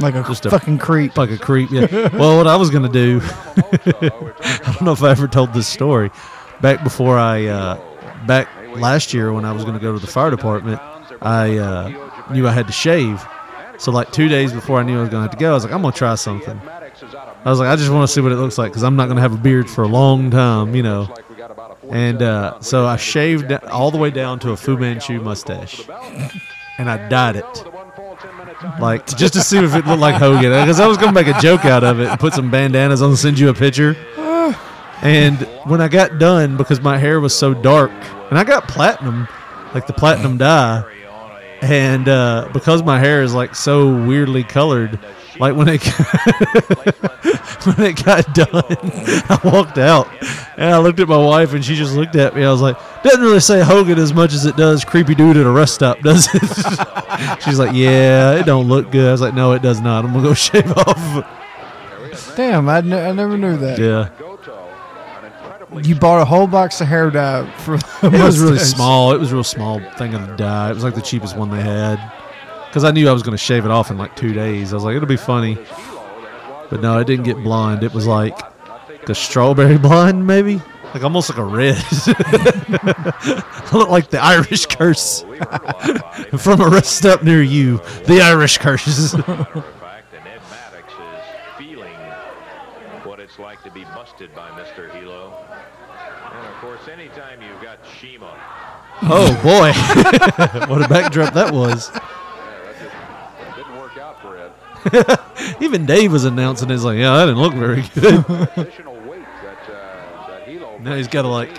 [0.00, 1.16] Like a just a fucking creep.
[1.16, 1.70] Like a creep.
[1.70, 1.86] Yeah.
[2.16, 3.20] well, what I was gonna do,
[3.56, 6.10] I don't know if I ever told this story.
[6.60, 10.30] Back before I, uh, back last year when I was gonna go to the fire
[10.30, 10.80] department,
[11.20, 13.24] I uh, knew I had to shave.
[13.78, 15.64] So like two days before I knew I was gonna have to go, I was
[15.64, 16.60] like, I'm gonna try something.
[17.44, 19.08] I was like, I just want to see what it looks like because I'm not
[19.08, 21.14] gonna have a beard for a long time, you know.
[21.90, 25.86] And uh, so I shaved all the way down to a Fu Manchu mustache,
[26.78, 27.64] and I dyed it,
[28.80, 30.50] like just to see if it looked like Hogan.
[30.50, 33.14] Because I was gonna make a joke out of it and put some bandanas on,
[33.14, 33.94] send you a picture.
[35.02, 37.90] And when I got done, because my hair was so dark,
[38.30, 39.28] and I got platinum,
[39.74, 40.84] like the platinum dye,
[41.60, 44.98] and uh, because my hair is like so weirdly colored,
[45.38, 45.82] like when it
[47.64, 48.48] when it got done,
[49.28, 50.08] I walked out
[50.56, 52.44] and I looked at my wife and she just looked at me.
[52.44, 55.46] I was like, "Doesn't really say Hogan as much as it does creepy dude at
[55.46, 59.34] a rest stop, does it?" She's like, "Yeah, it don't look good." I was like,
[59.34, 60.04] "No, it does not.
[60.04, 61.42] I'm gonna go shave off."
[62.36, 63.78] Damn, I, ne- I never knew that.
[63.78, 64.08] Yeah,
[65.82, 67.74] You bought a whole box of hair dye for.
[68.02, 69.12] it was really small.
[69.12, 70.70] It was a real small thing of the dye.
[70.70, 72.00] It was like the cheapest one they had.
[72.66, 74.72] Because I knew I was going to shave it off in like two days.
[74.72, 75.58] I was like, it'll be funny.
[76.70, 77.82] But no, it didn't get blonde.
[77.82, 78.38] It was like
[79.08, 80.60] a strawberry blonde, maybe?
[80.94, 81.76] Like almost like a red.
[81.78, 85.22] I look like the Irish curse
[86.38, 87.78] from a rest stop near you.
[88.06, 89.14] The Irish curse.
[93.16, 94.92] what it's like to be busted by Mr.
[94.92, 95.32] Hilo.
[96.34, 98.38] And of course, anytime you've got Shima.
[99.08, 99.72] Oh boy,
[100.72, 101.90] what a backdrop that was.
[103.56, 105.56] Didn't work out for Ed.
[105.60, 106.68] Even Dave was announcing.
[106.68, 108.24] He's like, yeah, that didn't look very good.
[108.56, 111.56] Additional weight that, uh, that Hilo now he's got to like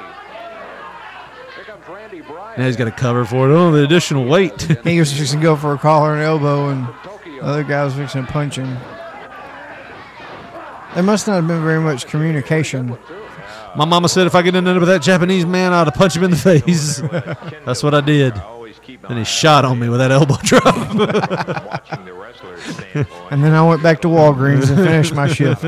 [2.57, 3.53] Now he's got to cover for it.
[3.53, 4.61] Oh, the additional weight.
[4.83, 6.87] He was fixing to go for a collar and elbow, and
[7.25, 8.77] the other guy was fixing to punch him.
[10.93, 12.97] There must not have been very much communication.
[13.77, 15.91] My mama said if I get in there with that Japanese man, I ought to
[15.91, 16.97] punch him in the face.
[17.65, 18.33] That's what I did.
[19.07, 21.83] And he shot on me with that elbow drop.
[23.29, 25.63] And then I went back to Walgreens and finished my shift.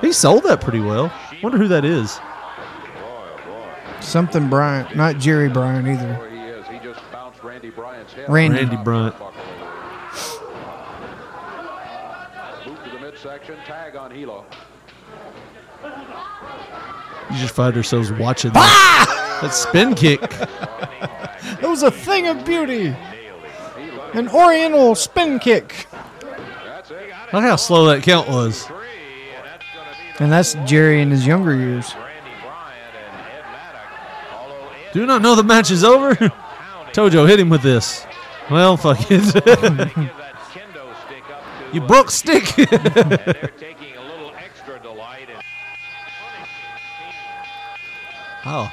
[0.00, 1.12] he sold that pretty well.
[1.42, 2.18] Wonder who that is.
[4.00, 6.28] Something Bryant, not Jerry Bryant either.
[6.30, 6.66] He is.
[6.68, 8.58] He just bounced Randy Randy.
[8.58, 9.14] Randy Bryant.
[12.66, 13.56] Move to the midsection.
[13.66, 14.44] Tag on Hilo.
[17.32, 19.38] You just find ourselves watching that, ah!
[19.40, 20.20] that spin kick.
[21.62, 22.94] It was a thing of beauty.
[24.14, 25.86] An oriental spin kick.
[27.32, 28.68] Look how slow that count was.
[30.18, 31.94] And that's Jerry in his younger years.
[34.92, 36.14] Do not know the match is over.
[36.92, 38.04] Tojo hit him with this.
[38.50, 39.34] Well, fuck it.
[41.72, 42.44] you broke stick.
[48.46, 48.72] Oh.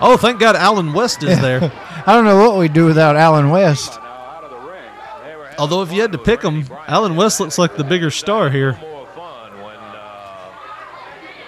[0.00, 1.60] Oh, thank God Alan West is there.
[2.06, 3.98] I don't know what we'd do without Alan West.
[5.56, 8.76] Although if you had to pick him, Alan West looks like the bigger star here.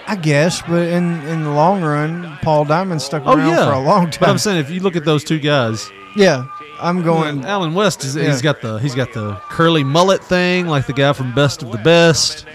[0.09, 3.73] I guess, but in in the long run, Paul Diamond stuck Oh around yeah, for
[3.73, 4.19] a long time.
[4.21, 6.45] But I'm saying if you look at those two guys, yeah,
[6.79, 7.43] I'm going.
[7.43, 8.27] Alan West is Yeah.
[8.31, 11.73] he's got the he's got the curly mullet thing like the guy from Best of
[11.73, 12.45] the Best.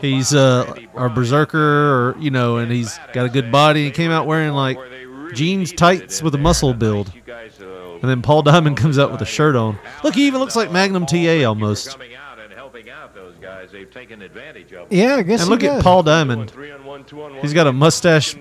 [0.00, 3.84] He's uh our berserker, or you know, and he's got a good body.
[3.84, 4.78] He came out wearing like
[5.34, 9.56] jeans tights with a muscle build, and then Paul Diamond comes out with a shirt
[9.56, 9.78] on.
[10.04, 11.96] Look, he even looks like Magnum TA almost.
[13.72, 15.40] They've taken advantage of Yeah, I guess.
[15.40, 15.82] And look at.
[15.82, 16.52] Paul Diamond.
[17.42, 18.36] He's got a mustache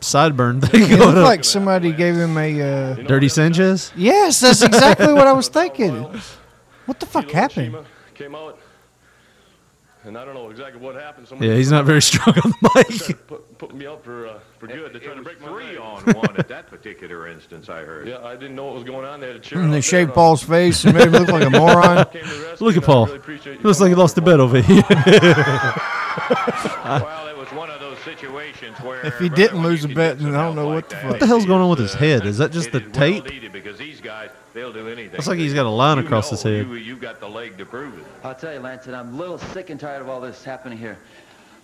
[0.00, 1.24] sideburn thing It going looked on.
[1.24, 2.60] like somebody gave him a.
[2.62, 3.92] Uh, Dirty Sanchez.
[3.96, 6.04] yes, that's exactly what I was thinking.
[6.86, 7.76] What the fuck happened?
[8.14, 8.59] Came out,
[10.04, 11.28] and I don't know exactly what happened.
[11.40, 12.70] Yeah, he's not very strong on the
[13.08, 13.26] mic.
[13.26, 14.92] Put, put me up for uh, for good.
[14.92, 17.68] They're trying to break my three on one at that particular instance.
[17.68, 18.08] I heard.
[18.08, 19.20] Yeah, I didn't know what was going on.
[19.20, 19.60] They had a chair.
[19.60, 22.04] And they shaved and Paul's face and made him look like a moron.
[22.12, 23.06] Came to the rescue, Look at Paul.
[23.06, 24.82] really Looks like he lost a bet over here.
[26.84, 30.34] Well, it was one of those situations where If he didn't lose a bet, then
[30.34, 31.10] I don't know what the fuck.
[31.10, 32.26] What the hell's going on with his head?
[32.26, 33.24] Is that just the tape?
[34.60, 35.12] Because they'll do anything.
[35.12, 36.66] Looks like he's got a line You across his head.
[36.66, 38.04] You, you got the leg to prove it.
[38.22, 40.78] I'll tell you, Lance, and I'm a little sick and tired of all this happening
[40.78, 40.98] here.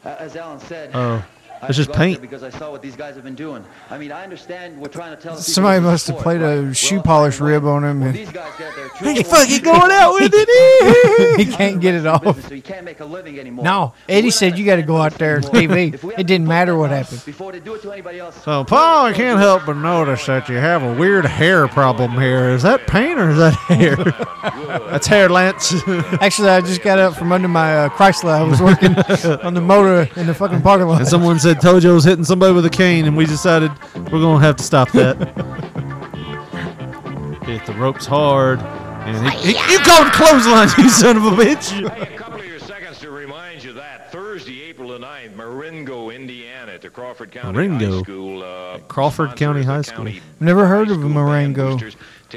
[0.05, 2.21] Uh, as Alan said, Oh, I it's just had to go out there paint.
[2.21, 3.65] because I saw what these guys have been doing.
[3.91, 6.43] I mean, I understand we're trying to tell Somebody this is must have sport, played
[6.43, 9.63] a shoe Well, polish rib on him, well, and these guys got their He fucking
[9.63, 11.37] going out with it.
[11.47, 12.49] he can't get it off.
[12.49, 13.65] So you can't make a living anymore.
[13.65, 15.95] No, Eddie said you got to go out there on TV.
[16.19, 17.23] It didn't matter what happened.
[17.25, 18.43] Before they do it to anybody else.
[18.43, 22.51] So, Paul, I can't help but notice that you have a weird hair problem here.
[22.51, 23.97] Is that paint or is that hair?
[24.91, 25.75] That's hair, Lance.
[26.21, 28.31] Actually, I just got up from under my uh, Chrysler.
[28.31, 28.97] I was working
[29.45, 31.01] on the motor in the fucking parking lot.
[31.01, 34.45] and someone said Tojo's hitting somebody with a cane, and we decided we're going to
[34.45, 35.17] have to stop that.
[37.45, 38.59] Hit the ropes hard.
[38.59, 41.89] And he, he, you called clothesline, you son of a bitch.
[41.89, 46.11] Hey, a couple of your seconds to remind you that Thursday, April the 9th, Marengo,
[46.11, 47.99] Indiana, at the Crawford County Marengo.
[47.99, 48.43] High School.
[48.43, 49.99] Uh, Crawford County High School.
[49.99, 51.79] county Never heard of a band Marengo.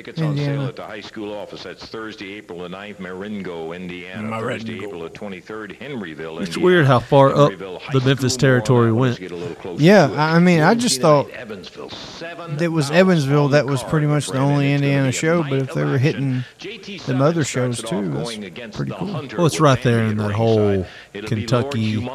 [0.04, 0.16] Boosters.
[0.16, 1.64] Tickets on sale at the high school office.
[1.64, 4.40] That's Thursday, April the 9th, Marengo, Indiana.
[4.40, 6.66] Thursday, April the 23rd, Henryville, It's Indiana.
[6.66, 9.20] weird how far up Henryville the Memphis territory went.
[9.20, 10.10] get a little closer Yeah.
[10.16, 13.50] I I mean, I just thought Evansville, seven that was Evansville.
[13.50, 15.44] That was pretty much the only Indiana show.
[15.44, 16.44] But if they were hitting
[17.06, 19.28] them other shows too, that's pretty cool.
[19.38, 22.08] Well, it's right there in that whole Kentucky,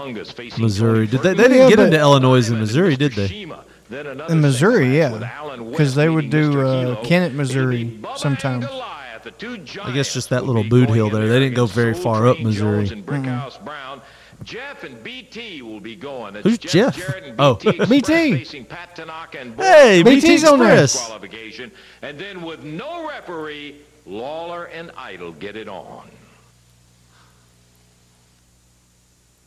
[0.59, 1.07] Missouri.
[1.07, 1.35] Did they?
[1.35, 3.47] They didn't Yeah, get into Illinois and Missouri, did they?
[3.90, 8.64] In Missouri, yeah, because they would do uh, Kennett, Missouri, sometimes.
[8.66, 11.29] I guess just that little Bootheel there.
[11.29, 12.87] They didn't go very far up Missouri.
[12.88, 14.01] Brickhouse Brown.
[14.42, 16.35] Jeff and BT will be going.
[16.35, 16.97] That's Who's Jeff?
[16.97, 17.55] Jarrett and Oh.
[17.55, 18.33] BT, Express BT.
[18.37, 20.83] facing Pat Tanaka and Hey, Boyd BT BT's on there.
[20.83, 21.07] Express.
[21.07, 21.70] qualification.
[22.03, 26.09] And then with no referee, Lawler and Idol get it on.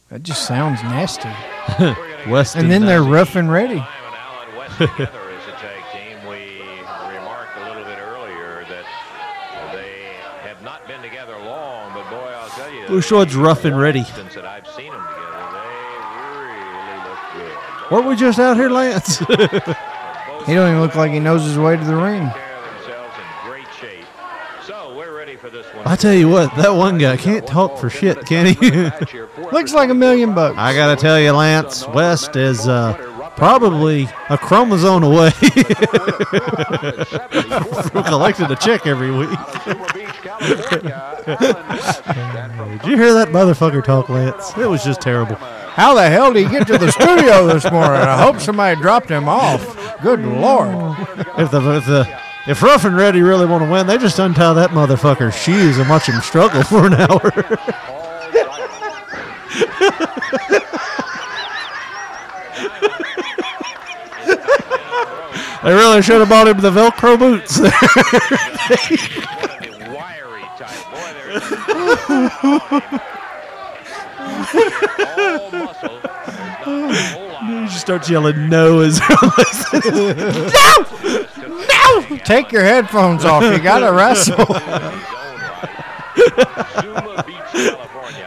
[0.09, 1.29] That just sounds nasty.
[2.29, 2.61] Weston.
[2.61, 3.83] And then they're rough and ready.
[4.77, 6.27] Simon together as a tag team.
[6.27, 6.61] We
[7.15, 8.85] remarked a little bit earlier that
[9.73, 10.15] they
[10.47, 12.85] have not been together long, but boy, I'll tell you.
[12.87, 14.03] Blue Short's rough and ready.
[14.03, 15.77] Since that I've seen them together, they
[16.53, 17.91] really look good.
[17.91, 19.21] Weren't we just out here, Lance?
[20.47, 22.21] He don't even look like he knows his way to the ring.
[22.29, 24.05] Care of themselves in great shape.
[24.65, 25.85] So we're ready for this one.
[25.85, 28.69] I tell you what, that one guy can't talk for shit, can he?
[29.51, 30.57] Looks like a million bucks.
[30.57, 32.93] I gotta tell you, Lance West is uh,
[33.37, 35.29] probably a chromosome away
[37.91, 39.29] from collecting a check every week.
[42.81, 44.57] Did you hear that motherfucker talk, Lance?
[44.57, 45.35] It was just terrible.
[45.35, 48.01] How the hell did he get to the studio this morning?
[48.01, 50.01] I hope somebody dropped him off.
[50.01, 50.97] Good lord.
[51.37, 54.53] If the if the if Rough and Ready really want to win, they just untie
[54.53, 57.31] that motherfucker's shoes and watch him struggle for an hour.
[65.67, 67.59] they really should have bought him the Velcro boots.
[69.91, 70.85] Wiry type.
[70.91, 71.31] Boy, they're
[76.67, 78.99] he just starts yelling no as
[79.73, 80.85] no!
[81.43, 82.17] No!
[82.23, 83.43] Take your headphones off.
[83.43, 84.35] You got to wrestle.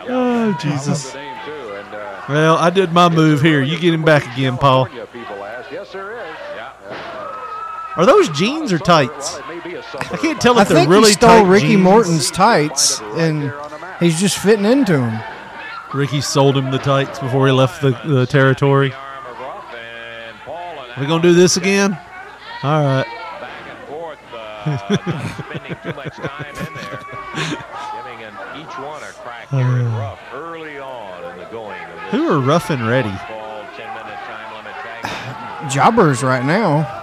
[0.09, 1.15] oh Jesus!
[2.29, 3.63] Well, I did my move here.
[3.63, 4.89] You get him back again, Paul.
[8.01, 8.29] Yes, there is.
[8.29, 9.37] Are those jeans or tights?
[9.37, 11.83] I can't tell if I they're think really he stole tight Ricky jeans.
[11.83, 13.53] Morton's tights, and
[14.01, 15.21] he's just fitting into them.
[15.95, 18.93] Ricky sold him the tights before he left the, the territory.
[20.99, 21.99] we gonna do this again?
[22.63, 23.07] All right.
[24.65, 27.01] spending too much time in there,
[27.97, 32.31] giving an, each one a crack here at rough early on in the going Who
[32.31, 33.09] are rough and ready?
[33.09, 35.71] ball 10 minute time limit tag.
[35.71, 37.00] Jobbers right now.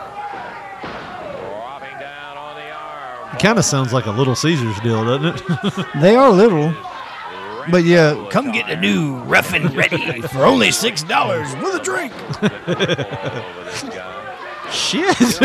[3.40, 5.86] Kind of sounds like a Little Caesars deal, doesn't it?
[6.02, 6.74] They are little.
[7.70, 11.84] But yeah, come get the new rough and ready for only six dollars with a
[11.84, 12.14] drink.
[14.72, 15.18] Shit.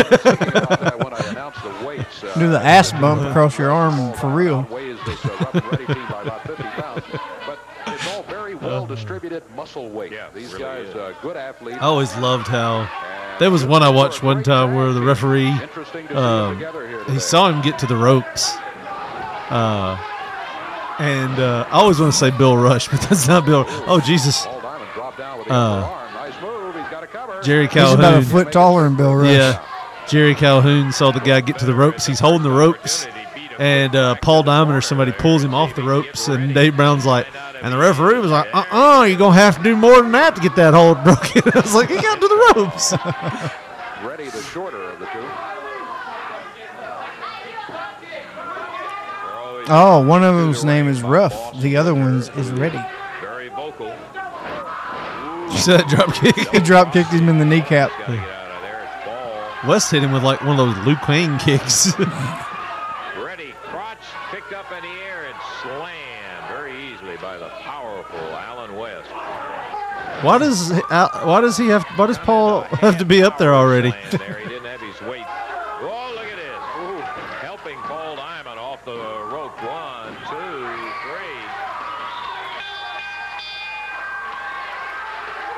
[2.35, 4.67] Do the ass bump across your arm for real.
[4.69, 7.03] Uh, rough and ready team by about 50 pounds.
[7.45, 10.13] But it's all very well distributed muscle weight.
[10.33, 11.77] These guys, uh, good athletes.
[11.81, 12.87] I always loved how
[13.39, 15.49] there was one I watched one time where the referee
[16.11, 16.63] um,
[17.09, 18.53] he saw him get to the ropes.
[19.49, 19.97] Uh,
[20.99, 23.65] and uh, I always want to say Bill Rush, but that's not Bill.
[23.87, 24.45] Oh Jesus!
[25.49, 25.99] Uh,
[27.43, 27.97] Jerry Calhoun.
[27.97, 29.35] He's about a foot taller than Bill Rush.
[29.35, 29.65] Yeah,
[30.07, 32.05] Jerry Calhoun saw the guy get to the ropes.
[32.05, 33.07] He's holding the ropes,
[33.59, 37.27] and uh, Paul Diamond or somebody pulls him off the ropes, and Dave Brown's like,
[37.63, 40.35] and the referee was like, "Uh, uh you're gonna have to do more than that
[40.35, 42.91] to get that hold broken." I was like, "He got to the ropes."
[44.03, 45.23] Ready, the shorter of the two.
[49.69, 51.57] Oh, one of them's name is Rough.
[51.61, 52.81] The other one's is Ready.
[53.21, 53.87] Very vocal.
[53.87, 56.35] You see that drop kick?
[56.49, 57.91] He drop kicked him in the kneecap.
[59.65, 61.93] West hit him with like one of those Luke Wayne kicks.
[70.23, 71.83] why does uh, why does he have?
[71.95, 73.91] Why does Paul have to be up there already?
[74.11, 75.25] There, he didn't have his weight.
[75.27, 76.63] Oh, look at this.
[76.79, 77.01] Ooh,
[77.45, 79.61] helping Paul Diamond off the rope.
[79.61, 80.65] One, two,
[81.03, 81.43] three.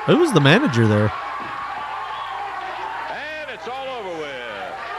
[0.06, 1.12] Who was the manager there?
[3.10, 4.32] And it's all over with.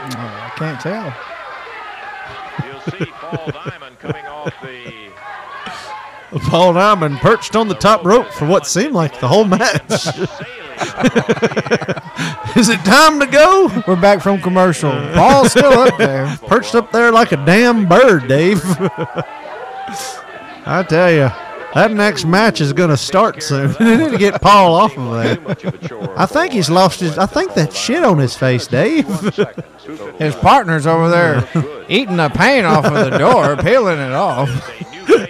[0.00, 1.14] Oh, I can't tell.
[2.66, 5.07] You'll see Paul Diamond coming off the
[6.30, 9.90] Paul Diamond perched on the top rope for what seemed like the whole match.
[12.56, 13.70] Is it time to go?
[13.86, 14.90] We're back from commercial.
[15.12, 16.36] Paul's still up there.
[16.46, 18.62] Perched up there like a damn bird, Dave.
[20.66, 21.30] I tell you,
[21.74, 23.72] that next match is going to start soon.
[23.78, 26.12] they need to get Paul off of that.
[26.16, 27.18] I think he's lost his.
[27.18, 29.06] I think that shit on his face, Dave.
[30.18, 31.48] His partner's over there
[31.88, 34.48] eating the paint off of the door, peeling it off.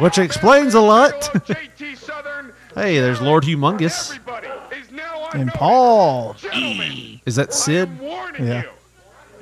[0.00, 1.30] Which explains a lot.
[2.74, 4.18] hey, there's Lord Humongous.
[5.32, 6.36] And Paul.
[7.24, 7.90] Is that Sid?
[8.38, 8.64] Yeah.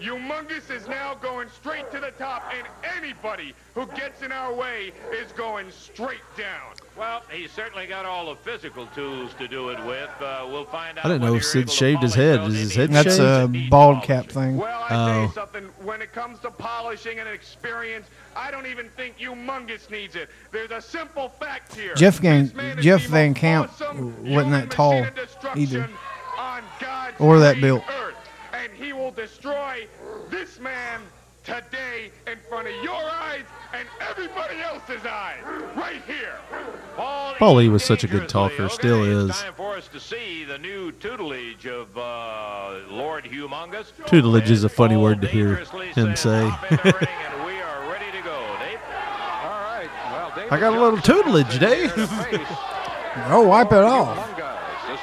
[0.01, 2.67] Humongous is now going straight to the top, and
[2.97, 6.75] anybody who gets in our way is going straight down.
[6.97, 10.11] Well, he's certainly got all the physical tools to do it with.
[10.21, 11.05] Uh, we'll find out.
[11.05, 12.41] I didn't know if Sid shaved his head.
[12.43, 13.57] Is his head That's shaved?
[13.57, 14.57] a bald cap thing.
[14.57, 15.31] Well, I Oh.
[15.35, 20.31] Something when it comes to polishing and experience, I don't even think Humongous needs it.
[20.53, 21.95] There's a simple fact here.
[21.95, 25.05] Jeff Van, Jeff Van Kamp wasn't that tall
[25.57, 25.89] either.
[27.19, 27.83] Or that built.
[28.53, 29.87] and he will destroy
[30.31, 31.01] this man
[31.45, 35.43] today in front of your eyes and everybody else's eyes,
[35.77, 36.39] right here.
[36.97, 39.39] Paulie was such a good talker, okay, still is.
[39.39, 43.93] Time for us to see the new tutelage of uh, Lord Humongous.
[44.07, 45.57] Tutelage is a funny word to hear
[45.95, 46.51] him say.
[50.51, 51.97] I got a little tutelage, Dave.
[53.29, 54.35] no, wipe it off.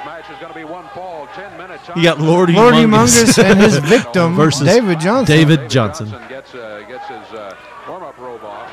[0.01, 1.87] This match is going to be one fall, 10 minutes.
[1.95, 3.35] You got Lord Lord Humongous.
[3.35, 5.37] Humongous and his victim, versus David Johnson.
[5.37, 6.09] David Johnson.
[6.27, 7.55] Gets, uh, gets his uh,
[7.87, 8.67] warm-up robe off.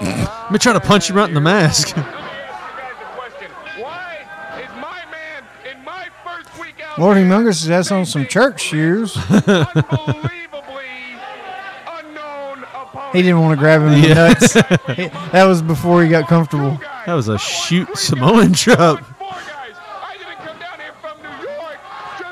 [0.00, 1.94] I'm gonna try to punch him right in the mask.
[6.98, 9.14] Lord Humongous has on some church shoes.
[13.12, 14.52] He didn't want to grab him in the nuts.
[14.96, 16.78] He- that was before he got comfortable.
[17.06, 19.00] That was a shoot Samoan drop.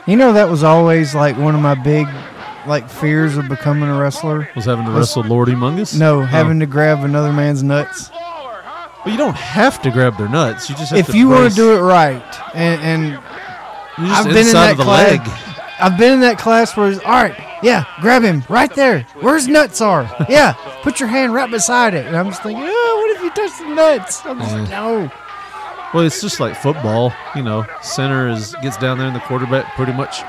[0.07, 2.07] You know that was always like one of my big
[2.67, 4.49] like fears of becoming a wrestler.
[4.55, 5.99] Was having to wrestle Lord Humongous?
[5.99, 6.25] No, Oh.
[6.25, 8.11] having to grab another man's nuts.
[8.11, 10.69] Well, you don't have to grab their nuts.
[10.69, 12.23] You just have If to you want to do it right,
[12.55, 13.19] and, and
[13.99, 15.54] I've been in inside that class.
[15.81, 17.35] I've been in that class where it's all right.
[17.63, 19.03] Yeah, grab him right there.
[19.21, 20.03] Where's nuts are.
[20.29, 20.53] Yeah,
[20.83, 22.07] put your hand right beside it.
[22.07, 24.25] And I'm just thinking, oh, what if you touch the nuts?
[24.27, 24.65] I'm just Yeah.
[24.69, 25.11] no.
[25.93, 27.13] Well, it's just like football.
[27.37, 30.23] You know, center is gets down there, and the quarterback pretty much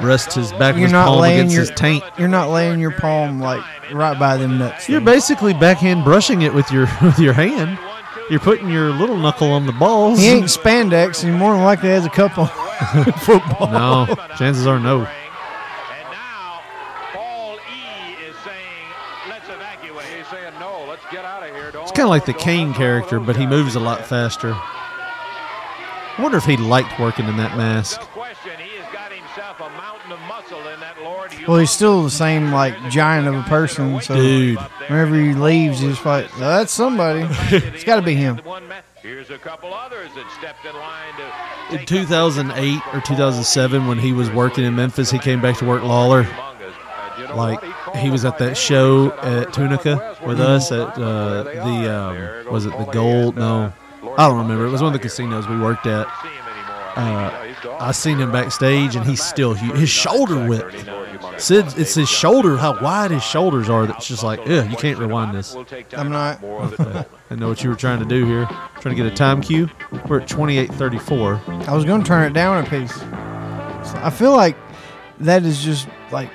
[0.00, 2.04] rests his back of You're his not palm laying against your his taint.
[2.16, 3.62] You're not laying your palm like
[3.92, 4.88] right by them nuts.
[4.88, 7.78] You're basically backhand brushing it with your with your hand.
[8.30, 10.20] You're putting your little knuckle on the balls.
[10.20, 11.22] He ain't spandex.
[11.24, 12.48] He more than likely has a couple
[13.20, 13.70] football.
[13.70, 15.06] no, chances are no.
[20.20, 21.70] He's saying, no, let's get out of here.
[21.70, 24.52] Don't It's kind of like the Kane character, but he moves a lot faster.
[24.54, 28.00] I wonder if he liked working in that mask.
[31.46, 34.00] Well, he's still the same like giant of a person.
[34.00, 34.58] So Dude.
[34.58, 37.26] whenever he leaves, he's just like, "Oh, that's somebody.
[37.50, 38.40] it's got to be him.
[39.02, 41.14] Here's a couple others that stepped in line
[41.70, 45.64] to In 2008 or 2007, when he was working in Memphis, he came back to
[45.64, 46.28] work Lawler.
[47.34, 47.62] Like
[47.96, 52.76] he was at that show at Tunica with us at uh, the um, was it
[52.76, 53.36] the Gold?
[53.36, 53.72] No,
[54.18, 54.66] I don't remember.
[54.66, 56.06] It was one of the casinos we worked at.
[56.96, 59.76] Uh, I seen him backstage, and he's still huge.
[59.76, 60.74] His shoulder width.
[61.40, 63.86] Sid, it's his shoulder, how wide his shoulders are.
[63.86, 65.56] That's just like, yeah, you can't rewind this.
[65.92, 66.44] I'm not.
[67.30, 68.46] I know what you were trying to do here.
[68.80, 69.70] Trying to get a time cue.
[70.06, 71.68] We're at 28:34.
[71.68, 72.94] I was going to turn it down a piece.
[72.94, 74.56] So I feel like
[75.20, 76.30] that is just like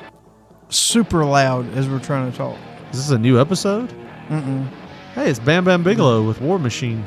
[0.70, 2.58] super loud as we're trying to talk.
[2.92, 3.90] Is this a new episode?
[4.30, 4.68] Mm-mm.
[5.14, 7.04] Hey, it's Bam Bam Bigelow with War Machine.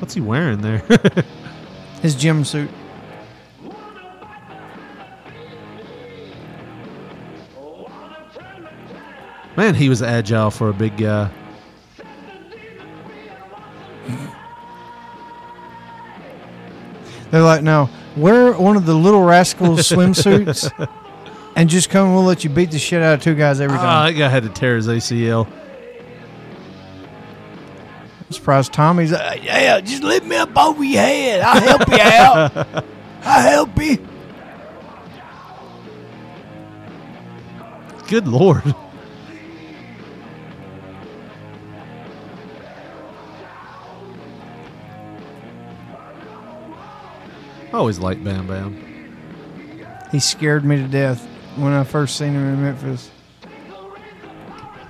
[0.00, 0.78] What's he wearing there?
[2.02, 2.70] His gym suit.
[9.56, 11.30] Man, he was agile for a big guy.
[17.30, 20.70] They're like, no, wear one of the little rascals swimsuits
[21.56, 23.78] and just come and we'll let you beat the shit out of two guys every
[23.78, 24.12] Ah, time.
[24.12, 25.46] that guy had to tear his ACL.
[28.26, 31.40] I'm surprised Tommy's like, yeah, just lift me up over your head.
[31.40, 32.84] I'll help you out.
[33.22, 34.06] I'll help you.
[38.08, 38.62] Good lord.
[47.72, 48.76] I always liked Bam Bam.
[50.10, 53.10] He scared me to death when I first seen him in Memphis.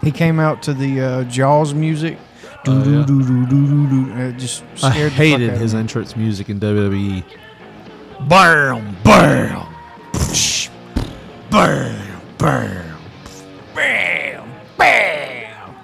[0.03, 2.19] He came out to the uh, Jaws music.
[2.67, 4.29] Oh, yeah.
[4.29, 5.81] It just I scared the fuck hated out of his me.
[5.81, 7.25] entrance music in WWE.
[8.29, 9.67] Bam, bam,
[11.51, 12.99] bam, bam,
[13.75, 15.75] bam, bam.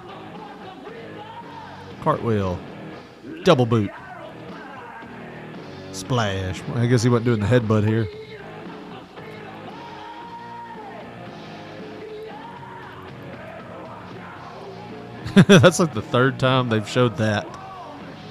[2.01, 2.59] Cartwheel,
[3.43, 3.91] double boot,
[6.09, 6.61] splash.
[6.73, 8.07] I guess he wasn't doing the headbutt here.
[15.59, 17.47] That's like the third time they've showed that.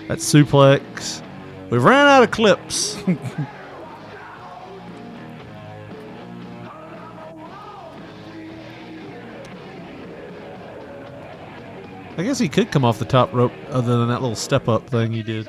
[0.09, 1.23] That suplex.
[1.71, 3.01] We've ran out of clips.
[12.17, 14.91] I guess he could come off the top rope other than that little step up
[14.91, 15.49] thing he did.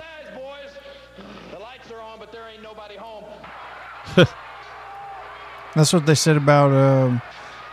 [5.76, 7.22] That's what they said about um,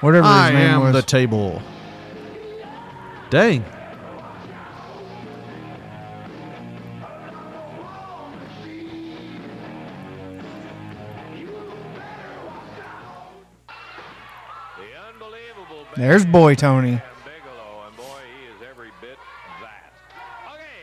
[0.01, 0.93] whatever I his name am was.
[0.95, 1.63] the table.
[3.31, 3.65] Dang.
[15.97, 17.01] There's Boy Tony.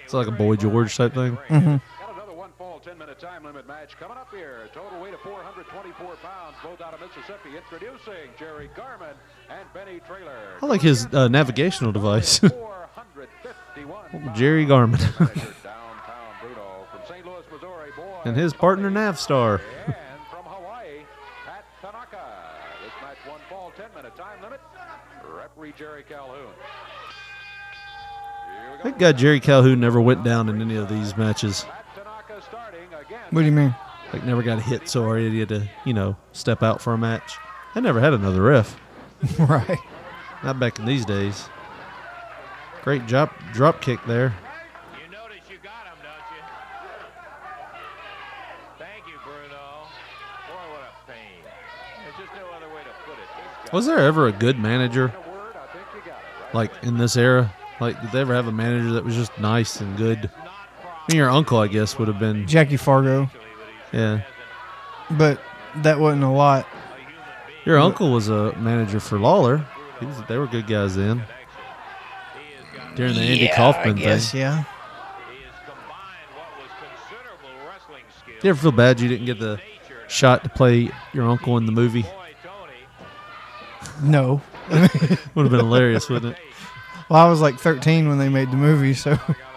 [0.03, 1.37] It's like a Boy George type thing.
[1.49, 1.81] Mhm.
[3.43, 4.69] 10-minute time limit match coming up here.
[4.73, 7.57] Total weight of 424 pounds, both out of Mississippi.
[7.57, 9.15] Introducing Jerry Garman
[9.49, 10.57] and Benny Traylor.
[10.61, 12.39] I like his uh, navigational device.
[14.35, 14.99] Jerry Garmin.
[15.63, 17.25] Downtown Bruno from St.
[17.25, 17.89] Louis, Missouri.
[17.95, 19.61] Boy, and his partner Navstar.
[19.85, 19.95] and
[20.29, 21.01] from Hawaii,
[21.45, 22.25] Pat Tanaka.
[22.83, 24.61] This match one fall, 10-minute time limit.
[25.35, 26.53] Referee Jerry Calhoun.
[28.83, 31.65] That guy Jerry Calhoun never went down in any of these matches.
[33.33, 33.75] What do you mean?
[34.13, 36.99] Like never got hit so hard he had to, you know, step out for a
[36.99, 37.35] match.
[37.73, 38.79] I never had another ref.
[39.39, 39.79] right.
[40.43, 41.49] Not back in these days.
[42.83, 44.35] Great drop drop kick there.
[45.03, 46.43] You notice you got him, don't you?
[48.77, 49.87] Thank you, Bruno.
[50.47, 51.41] Boy, what a pain.
[52.03, 53.73] There's just no other way to put it.
[53.73, 55.11] Was there ever a good manager?
[56.53, 57.51] Like in this era?
[57.79, 60.29] Like did they ever have a manager that was just nice and good?
[61.07, 63.29] I mean, your uncle, I guess, would have been Jackie Fargo,
[63.91, 64.21] Yeah.
[65.11, 65.41] but
[65.77, 66.65] that wasn't a lot.
[67.65, 69.65] Your uncle was a manager for Lawler.
[69.99, 71.23] He was, they were good guys then.
[72.95, 74.41] During the Andy Kaufman I guess, thing.
[74.41, 74.63] yeah.
[78.41, 79.59] You ever feel bad you didn't get the
[80.09, 82.05] shot to play your uncle in the movie?
[84.01, 84.41] No.
[84.69, 86.41] Would have been hilarious, wouldn't it?
[87.09, 89.17] Well, I was like 13 when they made the movie, so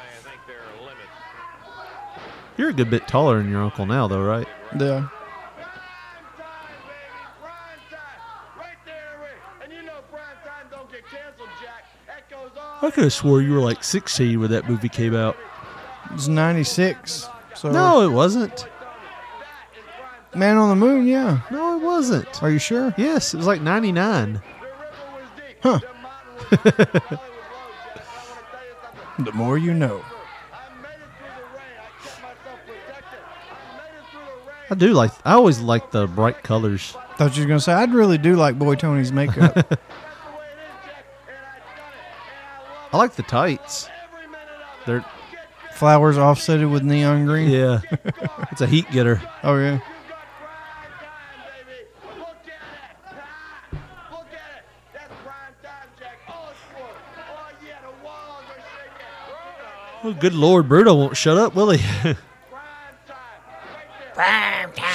[2.57, 4.49] You're a good bit taller than your uncle now, though, right?
[4.79, 5.09] yeah.
[12.83, 15.37] I could have swore you were like 16 when that movie came out.
[16.07, 17.29] It was 96.
[17.55, 18.67] So No, it wasn't.
[20.35, 21.41] Man on the Moon, yeah.
[21.51, 22.43] No, it wasn't.
[22.43, 22.95] Are you sure?
[22.99, 24.43] Yes, it was like 99.
[25.63, 25.81] Huh.
[29.19, 30.05] the more you know.
[34.69, 35.12] I do like.
[35.25, 36.97] I always like the bright colors.
[37.17, 39.79] Thought you were gonna say I'd really do like Boy Tony's makeup.
[42.93, 43.89] I like the tights.
[44.87, 45.05] They're
[45.75, 47.51] Flowers offsetted with neon green.
[47.51, 47.81] yeah.
[48.51, 49.21] it's a heat getter.
[49.43, 49.81] Oh yeah.
[60.03, 62.14] Oh, good lord, Bruno won't shut up, will he?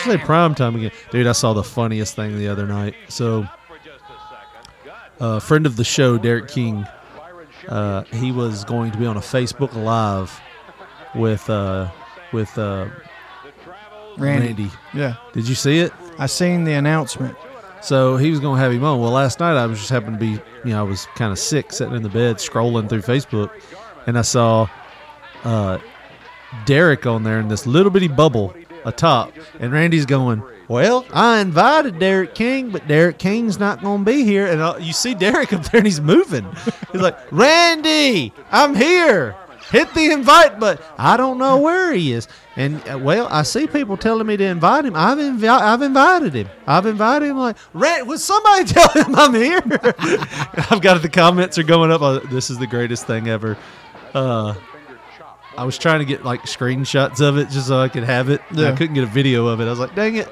[0.03, 1.27] Say prime time again, dude.
[1.27, 2.95] I saw the funniest thing the other night.
[3.09, 3.47] So,
[5.19, 6.85] a friend of the show, Derek King,
[7.67, 10.39] uh, he was going to be on a Facebook Live
[11.15, 11.89] with uh,
[12.31, 12.89] with uh,
[14.17, 14.47] Randy.
[14.47, 14.71] Randy.
[14.93, 15.15] Yeah.
[15.33, 15.91] Did you see it?
[16.17, 17.35] I seen the announcement.
[17.81, 18.99] So he was going to have him on.
[18.99, 21.39] Well, last night I was just happened to be, you know, I was kind of
[21.39, 23.49] sick, sitting in the bed, scrolling through Facebook,
[24.05, 24.67] and I saw
[25.43, 25.79] uh,
[26.65, 28.53] Derek on there in this little bitty bubble
[28.85, 34.11] atop, and Randy's going, "Well, I invited Derek King, but Derek King's not going to
[34.11, 36.45] be here." And uh, you see Derek up there, and he's moving.
[36.91, 39.35] He's like, "Randy, I'm here."
[39.71, 40.83] Hit the invite button.
[40.97, 42.27] I don't know where he is.
[42.57, 44.95] And uh, well, I see people telling me to invite him.
[44.97, 46.49] I've invi- I've invited him.
[46.67, 47.37] I've invited him.
[47.37, 49.61] Like, Rand, would somebody tell him I'm here?
[50.69, 52.01] I've got the comments are going up.
[52.01, 53.55] Uh, this is the greatest thing ever.
[54.13, 54.55] Uh,
[55.57, 58.41] I was trying to get like screenshots of it just so I could have it.
[58.49, 59.65] and I couldn't get a video of it.
[59.65, 60.29] I was like, dang it.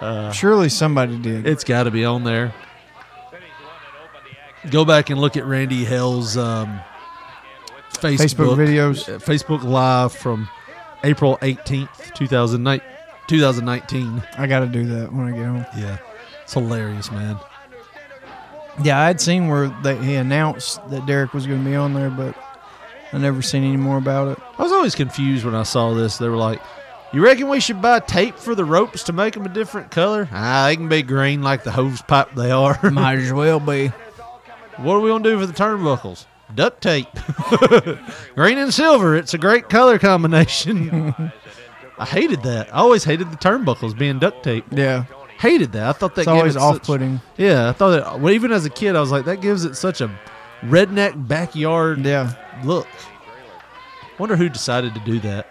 [0.00, 1.46] Uh, Surely somebody did.
[1.46, 2.54] it's got to be on there.
[4.70, 6.80] Go back and look at Randy Hales' um,
[7.92, 9.08] Facebook, Facebook videos.
[9.14, 10.48] uh, Facebook Live from
[11.02, 12.80] April 18th, 2009
[13.26, 14.22] 2019.
[14.38, 15.66] I got to do that when I get home.
[15.76, 15.98] Yeah.
[16.42, 17.38] It's hilarious, man.
[18.82, 21.94] Yeah, I had seen where they, he announced that Derek was going to be on
[21.94, 22.34] there, but
[23.12, 24.38] I never seen any more about it.
[24.58, 26.18] I was always confused when I saw this.
[26.18, 26.60] They were like,
[27.12, 30.28] "You reckon we should buy tape for the ropes to make them a different color?
[30.32, 32.78] Ah, they can be green like the hose pipe they are.
[32.90, 33.88] Might as well be.
[34.76, 36.26] What are we gonna do for the turnbuckles?
[36.54, 37.06] Duct tape,
[38.34, 39.16] green and silver.
[39.16, 41.14] It's a great color combination.
[41.98, 42.68] I hated that.
[42.74, 44.64] I always hated the turnbuckles being duct tape.
[44.70, 45.04] Yeah.
[45.38, 45.88] Hated that.
[45.88, 47.20] I thought that It's gave always it off-putting.
[47.36, 48.20] yeah, I thought that.
[48.20, 50.10] Well, even as a kid, I was like, that gives it such a
[50.62, 52.32] redneck backyard Yeah.
[52.64, 52.86] look.
[54.18, 55.46] Wonder who decided to do that.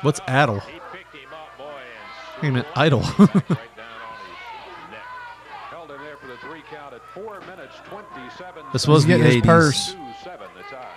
[6.71, 9.45] count at four minutes, 27 This was He's getting the his 80s.
[9.45, 9.93] purse.
[9.93, 10.89] Two, seven, the tie.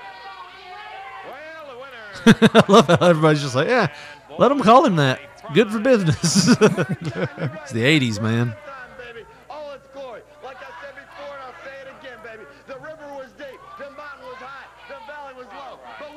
[2.26, 3.94] I love how everybody's just like, yeah,
[4.38, 5.20] let him call him that.
[5.54, 6.48] Good for business.
[6.50, 8.56] it's the 80s, man.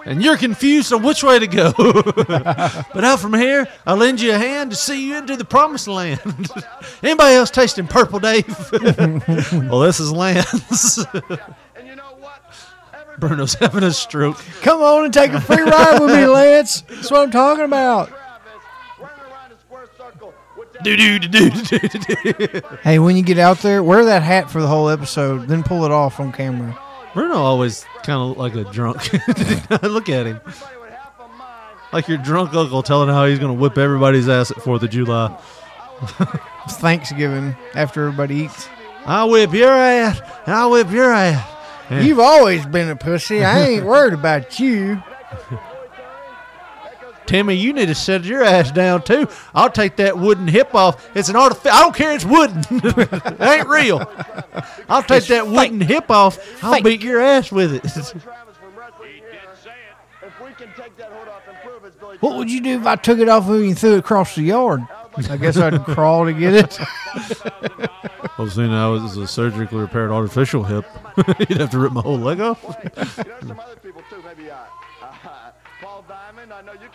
[0.05, 1.73] And you're confused on which way to go.
[1.77, 5.89] but out from here, I'll lend you a hand to see you into the promised
[5.89, 6.21] land.
[7.03, 8.47] Anybody else tasting purple, Dave?
[9.53, 11.05] well, this is Lance.
[13.19, 14.43] Bruno's having a stroke.
[14.63, 16.81] Come on and take a free ride with me, Lance.
[16.83, 18.11] That's what I'm talking about.
[20.83, 22.61] Do do do do do.
[22.83, 25.85] Hey, when you get out there, wear that hat for the whole episode, then pull
[25.85, 26.77] it off on camera.
[27.15, 29.13] Bruno always kind of like a drunk.
[29.83, 30.41] Look at him.
[31.93, 34.91] Like your drunk uncle telling how he's going to whip everybody's ass at 4th of
[34.91, 35.39] July.
[36.65, 38.69] It's Thanksgiving after everybody eats.
[39.05, 41.49] I'll whip your ass, and I'll whip your ass.
[41.91, 42.01] Yeah.
[42.01, 43.45] You've always been a pussy.
[43.45, 45.03] I ain't worried about you.
[47.33, 49.27] Timmy, you need to set your ass down too.
[49.55, 51.09] I'll take that wooden hip off.
[51.17, 51.75] It's an artificial.
[51.79, 52.13] I don't care.
[52.13, 52.59] It's wooden.
[52.71, 54.07] it ain't real.
[54.87, 56.39] I'll take It's that wooden hip off.
[56.63, 56.85] I'll Fake.
[56.85, 58.15] beat your ass with it.
[62.21, 64.35] What would you do if I took it off of you and threw it across
[64.35, 64.87] the yard?
[65.29, 66.79] I guess I'd crawl to get it.
[68.39, 70.85] well, seeing now it's a surgically repaired artificial hip,
[71.49, 72.63] you'd have to rip my whole leg off.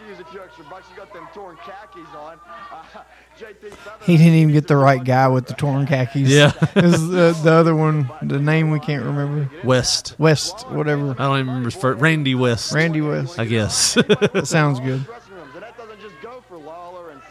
[0.07, 0.87] Use a few extra bucks.
[0.89, 2.39] You got them torn khakis on.
[2.71, 2.83] Uh,
[3.39, 3.95] JT Feather.
[4.03, 6.29] He didn't even get the right guy with the torn khakis.
[6.29, 6.51] Yeah.
[6.75, 8.09] it was the, the other one.
[8.21, 9.49] The name we can't remember.
[9.63, 10.15] West.
[10.17, 11.11] West, whatever.
[11.11, 11.69] I don't even remember.
[11.69, 12.73] his Randy West.
[12.73, 13.39] Randy West.
[13.39, 13.95] I guess.
[13.95, 15.05] That sounds good.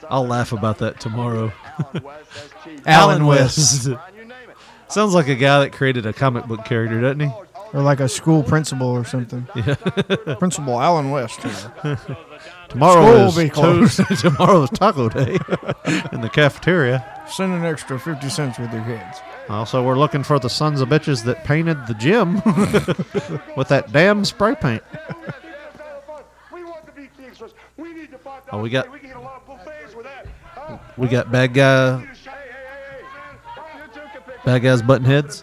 [0.08, 1.52] I'll laugh about that tomorrow.
[2.86, 3.88] Alan West.
[4.88, 7.30] Sounds like a guy that created a comic book character, doesn't he?
[7.72, 9.48] Or like a school principal or something.
[9.56, 9.74] Yeah.
[10.38, 11.40] Principal Alan West.
[12.78, 12.88] Here.
[12.88, 14.20] Tomorrow School is will be closed.
[14.20, 15.32] tomorrow is Taco Day
[16.12, 17.04] in the cafeteria.
[17.28, 19.18] Send an extra 50 cents with your kids.
[19.48, 22.34] Also, we're looking for the sons of bitches that painted the gym
[23.56, 24.82] with that damn spray paint.
[28.52, 28.88] Oh, we got
[30.96, 32.06] we got bad guy
[34.44, 35.42] bad guys button heads.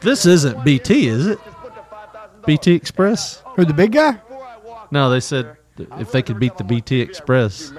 [0.00, 1.38] This isn't BT, is it?
[2.46, 3.42] BT Express?
[3.56, 4.20] Who the big guy?
[4.90, 5.56] No, they said
[5.98, 7.70] if they could beat the BT Express.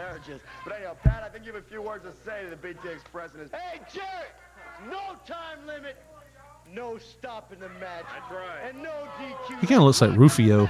[0.64, 2.89] But anyhow, Pat, I think you have a few words to say to the BT
[2.89, 3.51] Express and his.
[3.51, 4.28] Hey, Jerry!
[4.89, 5.97] No time limit,
[6.74, 8.05] no stopping the match.
[8.14, 8.70] That's right.
[8.70, 9.60] And no DQ.
[9.62, 10.70] He kind of looks like Rufio.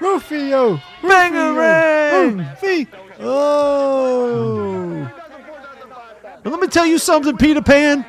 [0.00, 0.76] Rufio.
[1.02, 2.50] Bangarang.
[2.62, 2.86] Rufio.
[3.20, 5.10] Oh.
[6.42, 8.06] But let me tell you something, Peter Pan.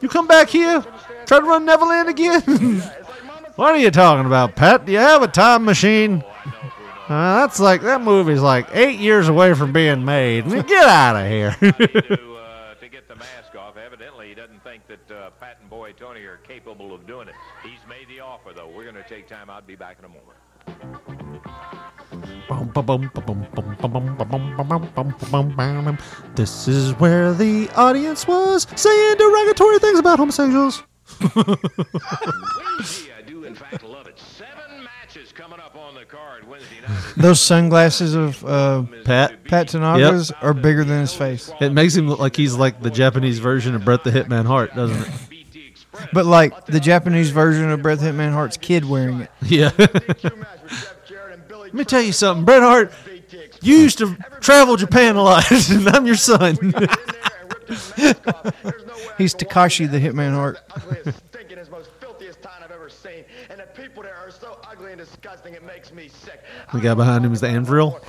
[0.00, 0.84] You come back here,
[1.26, 2.42] try to run Neverland again.
[3.56, 4.86] what are you talking about, Pat?
[4.86, 6.24] Do you have a time machine?
[7.08, 10.48] Uh, that's like that movie's like eight years away from being made.
[10.48, 11.50] Get out of here.
[11.60, 13.76] to, uh, to get the mask off.
[13.76, 17.34] Evidently, he doesn't think that uh, Pat and Boy Tony are capable of doing it.
[17.62, 18.68] He's made the offer, though.
[18.68, 19.66] We're going to take time out.
[19.66, 20.38] Be back in a moment.
[26.36, 30.84] This is where the audience was saying derogatory things about homosexuals.
[33.52, 34.18] I do, in fact, love it.
[34.18, 37.02] Seven matches coming up on the card Wednesday night.
[37.16, 39.44] Those sunglasses of uh, Pat.
[39.44, 41.50] Pat Tanaka's are bigger than his face.
[41.60, 44.74] It makes him look like he's like the Japanese version of Bret the Hitman Hart,
[44.74, 45.10] doesn't it?
[46.12, 49.30] But like the Japanese version of Bret Hitman Hart's kid wearing it.
[49.42, 49.70] Yeah.
[49.78, 52.92] Let me tell you something, Bret Hart.
[53.62, 56.56] You used to travel Japan a lot, and I'm your son.
[59.16, 60.58] He's Takashi the Hitman Hart.
[65.42, 66.42] Disgusting it makes me sick.
[66.72, 68.00] the guy behind him is the Anvil.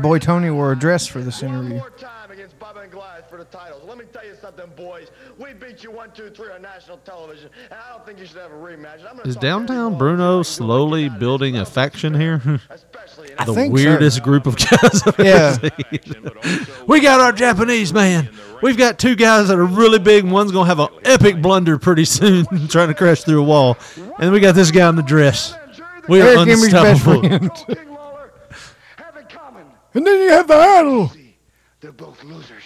[0.00, 1.80] Boy Tony wore a dress for this interview.
[1.98, 3.82] Time against Bubba and Goliath for the titles.
[3.86, 5.10] Let me tell you something, boys.
[5.38, 8.36] We beat you one, two, three on national television, and I don't think you should
[8.36, 9.04] have a rematch.
[9.08, 12.40] I'm Is downtown Bruno slowly building a faction here?
[13.38, 13.84] I the think so.
[13.84, 15.56] weirdest group of guys I've Yeah.
[15.62, 16.66] ever seen.
[16.86, 18.28] we got our Japanese man.
[18.62, 20.24] We've got two guys that are really big.
[20.24, 23.76] and One's gonna have an epic blunder pretty soon, trying to crash through a wall.
[23.96, 25.54] And then we got this guy in the dress.
[26.08, 27.24] We are Eric Emery's unstoppable.
[29.94, 31.12] and then you have the idol.
[31.80, 32.64] They're both losers.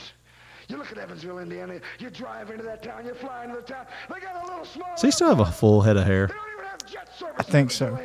[0.69, 1.81] You look at Evansville, Indiana.
[1.99, 3.05] You drive into that town.
[3.05, 3.85] You fly into the town.
[4.09, 4.89] They got a little small.
[4.95, 6.31] Does he still have a full head of hair?
[7.39, 7.99] I think so.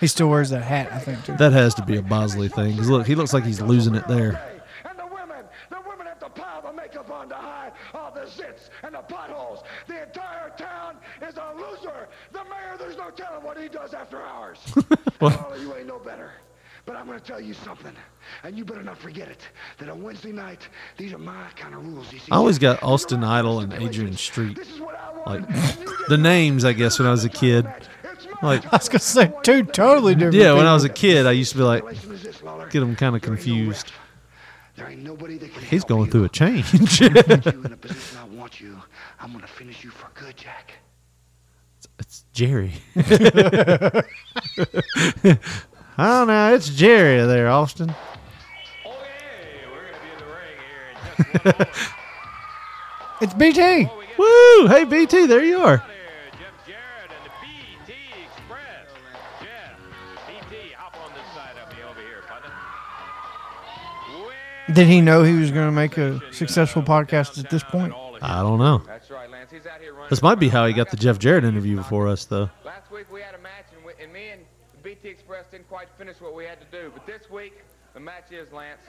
[0.00, 1.36] He still wears that hat, I think, too.
[1.36, 2.76] That has to be a Bosley thing.
[2.76, 4.40] Cause look, he looks like he's losing it there.
[4.84, 8.22] And the women, the women have to pile the makeup on to hide all the
[8.22, 9.62] zits and the potholes.
[9.86, 12.08] The entire town is a loser.
[12.32, 14.58] The mayor, there's no telling what he does after hours.
[15.20, 16.32] of you ain't no better.
[16.84, 17.94] But I'm going to tell you something,
[18.42, 19.46] and you better not forget it.
[19.78, 22.12] That on Wednesday night, these are my kind of rules.
[22.12, 24.58] You see, I always got Austin Idol and Adrian Street.
[25.24, 25.46] Like
[26.08, 27.68] the names, I guess, when I was a kid.
[28.42, 30.34] Like I was gonna say two totally different.
[30.34, 31.84] Yeah, when I was a kid, I used to be like,
[32.70, 33.92] get them kind of confused.
[35.68, 37.00] He's going through a change.
[37.00, 38.80] you in a position I want you.
[39.20, 40.72] I'm going to finish you for good, Jack.
[41.98, 42.72] it's Jerry.
[45.98, 47.94] oh no, it's Jerry there, Austin.
[53.22, 53.88] It's BT.
[54.18, 54.66] Woo!
[54.66, 55.84] Hey BT, there you are.
[64.70, 67.92] Did he know he was going to make a successful podcast at this point?
[68.22, 68.82] I don't know.
[70.08, 72.48] This might be how he got the Jeff Jarrett interview before us, though.
[72.64, 74.42] Last week we had a match, and, we, and me and
[74.82, 76.92] BT Express didn't quite finish what we had to do.
[76.94, 77.54] But this week,
[77.94, 78.80] the match is, Lance,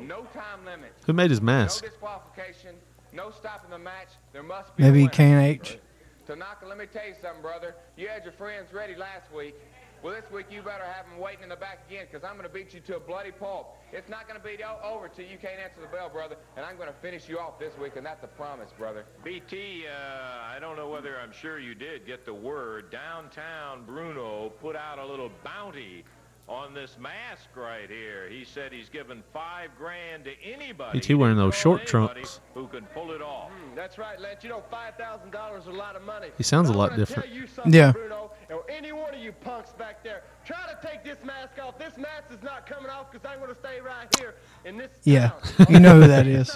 [0.00, 0.92] no time limit.
[1.06, 1.82] Who made his mask?
[1.82, 2.76] No disqualification,
[3.12, 4.08] no stopping the match.
[4.32, 5.10] There must be a Maybe winner.
[5.10, 5.78] K and H.
[6.26, 7.74] Tanaka, let me tell you something, brother.
[7.96, 9.56] You had your friends ready last week.
[10.02, 12.48] Well, this week you better have them waiting in the back again, because I'm going
[12.48, 13.76] to beat you to a bloody pulp.
[13.92, 16.76] It's not going to be over till you can't answer the bell, brother, and I'm
[16.76, 19.04] going to finish you off this week, and that's a promise, brother.
[19.22, 22.90] BT, uh, I don't know whether I'm sure you did get the word.
[22.90, 26.06] Downtown Bruno put out a little bounty
[26.48, 28.28] on this mask right here.
[28.28, 30.98] He said he's given five grand to anybody.
[30.98, 32.40] BT wearing those short trunks.
[32.54, 33.50] Who can pull it off?
[33.50, 34.42] Hmm, That's right, Lance.
[34.42, 36.28] You know, five thousand dollars is a lot of money.
[36.36, 37.26] He sounds a lot different.
[37.28, 37.92] Tell you Yeah.
[37.92, 41.78] Bruno, or any one of you punks back there, try to take this mask off.
[41.78, 44.34] This mask is not coming off because I'm going to stay right here
[44.64, 44.90] in this.
[45.04, 45.66] Yeah, town.
[45.70, 46.50] you know who that is.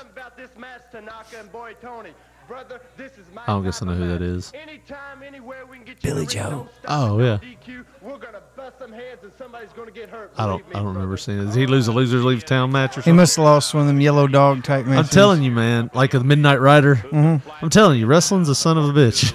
[2.48, 2.78] Something about this mask, Tanaka and Boy Tony.
[2.78, 4.52] Brother, this is my I don't guess I know who that is.
[4.54, 6.68] Anytime, anywhere we can get Billy in the ring, Joe.
[6.88, 7.38] Oh, yeah.
[7.42, 7.84] DQ.
[8.02, 10.32] We're gonna bust some heads and somebody's gonna get hurt.
[10.36, 10.58] I don't.
[10.68, 11.44] Me, I don't remember seeing it.
[11.46, 13.14] Did he lose a losers leaves town match or something?
[13.14, 15.08] He must have lost one of them yellow dog type matches.
[15.10, 15.90] I'm telling you, man.
[15.94, 17.02] Like a Midnight Rider.
[17.12, 19.32] I'm telling you, wrestling's a son of a bitch.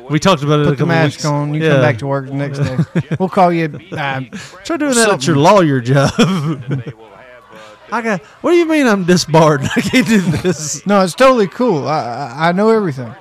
[0.10, 0.66] we talked about it.
[0.66, 1.24] a Put the mask weeks.
[1.26, 1.52] on.
[1.54, 1.72] You Yeah.
[1.72, 2.78] come back to work the next day.
[3.20, 3.64] We'll call you.
[3.92, 4.20] Uh,
[4.64, 6.10] Try doing that at your lawyer job.
[7.92, 8.22] I got.
[8.42, 9.62] What do you mean I'm disbarred?
[9.76, 10.86] I can't do this.
[10.86, 11.88] no, it's totally cool.
[11.88, 12.00] I
[12.36, 13.12] I, I know everything.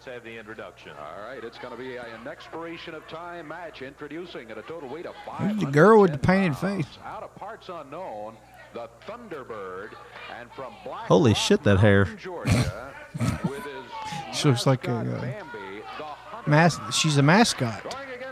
[0.00, 0.92] Let's have the introduction.
[0.92, 4.88] All right, it's going to be an expiration of time match introducing at a total
[4.88, 5.60] weight of five.
[5.60, 6.86] The girl with the painted face?
[7.04, 8.36] Out of parts unknown,
[8.72, 9.90] the Thunderbird,
[10.38, 12.06] and from Black Holy shit, that hair.
[12.06, 12.94] Georgia,
[13.44, 16.04] with his She looks like a uh,
[16.46, 17.84] mas- She's a mascot.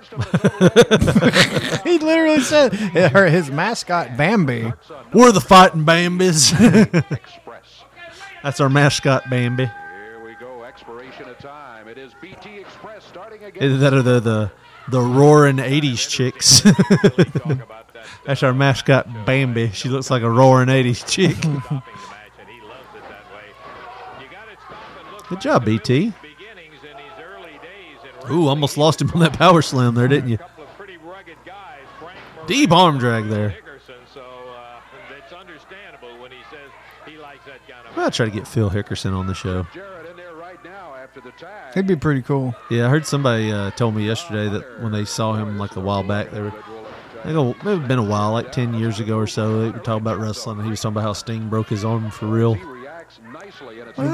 [1.85, 4.73] he literally said her his mascot Bambi.
[5.13, 6.53] We're the fighting Bambis.
[8.43, 9.67] That's our mascot, Bambi.
[9.67, 11.89] Here we go, expiration of time.
[11.89, 13.81] It is BT Express starting again.
[13.81, 14.53] That are the the,
[14.89, 16.63] the roaring '80s chicks.
[18.25, 19.71] That's our mascot, Bambi.
[19.73, 21.37] She looks like a roaring '80s chick.
[25.29, 26.13] Good job, BT.
[28.31, 30.39] Ooh, almost lost him on that power slam there, didn't you?
[32.47, 33.55] Deep arm drag there.
[37.97, 39.66] I'll try to get Phil Hickerson on the show.
[41.72, 42.55] It'd be pretty cool.
[42.70, 45.81] Yeah, I heard somebody uh, told me yesterday that when they saw him like a
[45.81, 46.53] while back, they were,
[47.24, 49.79] they go, it had been a while, like 10 years ago or so, they were
[49.79, 52.55] talking about wrestling, and he was talking about how Sting broke his arm for real.
[52.55, 52.62] He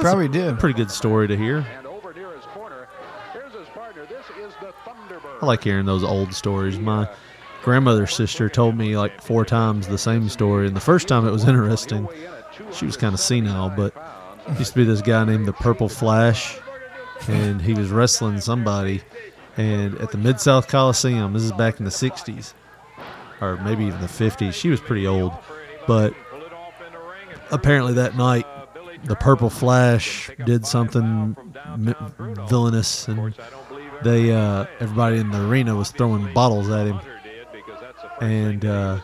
[0.01, 0.59] probably did.
[0.59, 1.67] Pretty good story to hear.
[5.45, 6.79] I like hearing those old stories.
[6.79, 7.07] My
[7.63, 11.31] grandmother's sister told me like four times the same story, and the first time it
[11.33, 12.09] was interesting.
[12.73, 13.95] She was kind of senile, but
[14.59, 16.59] used to be this guy named the Purple Flash,
[17.29, 19.03] and he was wrestling somebody,
[19.59, 21.35] and at the Mid South Coliseum.
[21.35, 22.55] This is back in the '60s,
[23.43, 24.55] or maybe even the '50s.
[24.55, 25.35] She was pretty old,
[25.87, 26.15] but
[27.51, 28.47] apparently that night
[29.05, 31.37] the Purple Flash did something
[32.49, 33.35] villainous, and
[34.03, 37.01] they uh, everybody in the arena was throwing bottles at him,
[38.21, 39.01] and uh,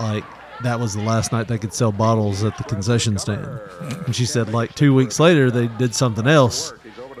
[0.00, 0.24] like
[0.62, 3.46] that was the last night they could sell bottles at the concession stand.
[4.06, 6.72] And she said like two weeks later they did something else,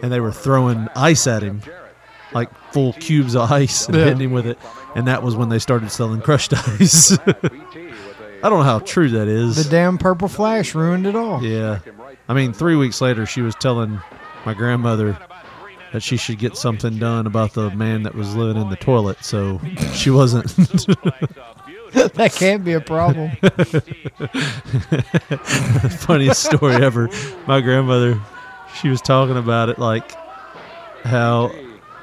[0.02, 1.62] and they were throwing ice at him,
[2.32, 4.04] like full cubes of ice, and Yeah.
[4.04, 4.58] hitting him with it,
[4.94, 7.16] and that was when they started selling crushed ice.
[8.40, 9.64] I don't know how true that is.
[9.64, 11.42] The damn purple flash ruined it all.
[11.42, 11.80] Yeah.
[12.28, 14.00] I mean, three weeks later, she was telling
[14.46, 15.18] my grandmother
[15.92, 19.24] that she should get something done about the man that was living in the toilet.
[19.24, 19.60] So
[19.92, 20.46] she wasn't.
[21.92, 23.30] that can't be a problem.
[25.90, 27.08] Funniest story ever.
[27.46, 28.20] My grandmother,
[28.80, 30.12] she was talking about it like
[31.04, 31.52] how,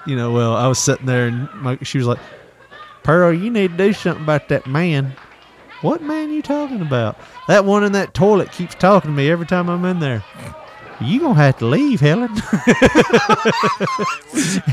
[0.06, 2.20] you know, well, I was sitting there and my, she was like,
[3.04, 5.14] Pearl, you need to do something about that man.
[5.82, 7.20] What man you talking about?
[7.48, 10.24] That one in that toilet keeps talking to me every time I'm in there.
[11.02, 12.32] You gonna have to leave, Helen.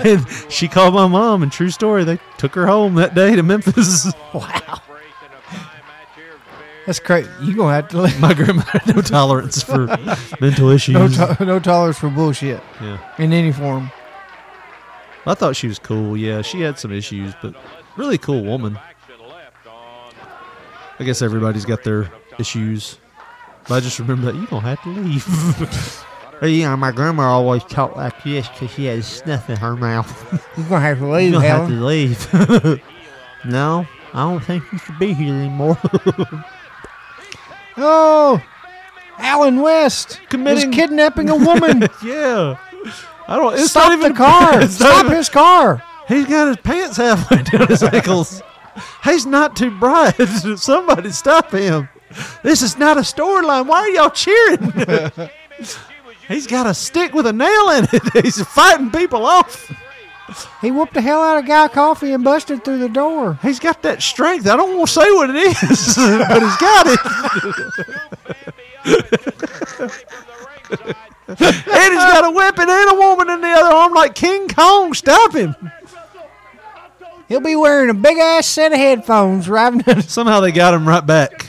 [0.05, 3.43] and she called my mom, and true story, they took her home that day to
[3.43, 4.13] Memphis.
[4.35, 4.81] Wow.
[6.87, 7.27] That's great.
[7.43, 8.19] You gonna have to leave.
[8.21, 9.87] My grandma had no tolerance for
[10.41, 10.95] mental issues.
[10.95, 11.07] No,
[11.37, 12.61] to- no tolerance for bullshit.
[12.81, 12.99] Yeah.
[13.19, 13.91] In any form.
[15.25, 16.17] I thought she was cool.
[16.17, 17.55] Yeah, she had some issues, but
[17.97, 18.79] really cool woman.
[20.99, 22.11] I guess everybody's got their
[22.41, 22.99] issues.
[23.69, 26.05] But I just remember that you gonna have to leave.
[26.51, 30.09] you know, my grandma always talked like this because she had snuff in her mouth.
[30.57, 31.79] You're gonna have to leave, You're gonna have Helen.
[31.81, 32.83] to leave.
[33.45, 35.79] no, I don't think you should be here anymore.
[37.77, 38.43] Oh,
[39.19, 41.89] Alan West Committing- is kidnapping a woman.
[42.05, 42.57] yeah.
[43.27, 43.55] I don't.
[43.55, 44.61] It's Stop not even the car.
[44.61, 45.83] It's not Stop even- his car.
[46.09, 48.43] He's got his pants halfway down his ankles.
[49.05, 50.17] He's not too bright.
[50.59, 51.89] Somebody stop him.
[52.43, 53.67] This is not a storyline.
[53.67, 55.31] Why are y'all cheering?
[56.29, 58.03] He's got a stick with a nail in it.
[58.25, 59.71] He's fighting people off.
[60.61, 63.39] He whooped the hell out of Guy Coffey and busted through the door.
[63.43, 64.47] He's got that strength.
[64.47, 65.57] I don't want to say what it is,
[65.97, 67.01] but he's got it.
[71.29, 74.95] and he's got a weapon and a woman in the other arm like King Kong.
[74.95, 75.55] Stop him.
[77.29, 79.83] He'll be wearing a big ass set of headphones driving.
[80.03, 81.47] Somehow they got him right back.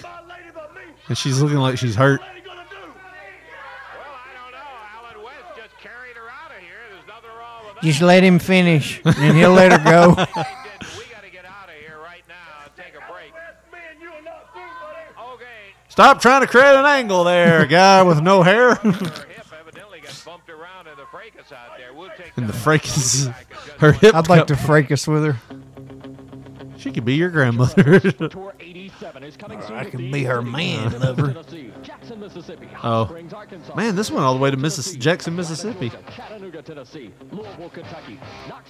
[1.07, 2.21] And she's looking like she's hurt.
[7.83, 10.25] Just let him finish, and he'll let her go.
[15.89, 18.79] Stop trying to create an angle there, guy with no hair.
[22.37, 23.27] and the fracas,
[23.79, 24.15] her hip.
[24.15, 25.37] I'd like to fracas with her.
[26.77, 27.99] She could be your grandmother.
[29.15, 31.35] I can be her man, lover.
[32.83, 33.05] oh,
[33.75, 35.91] man, this went all the way to Missis- Jackson, Mississippi.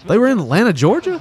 [0.07, 1.19] They were in Atlanta, Georgia.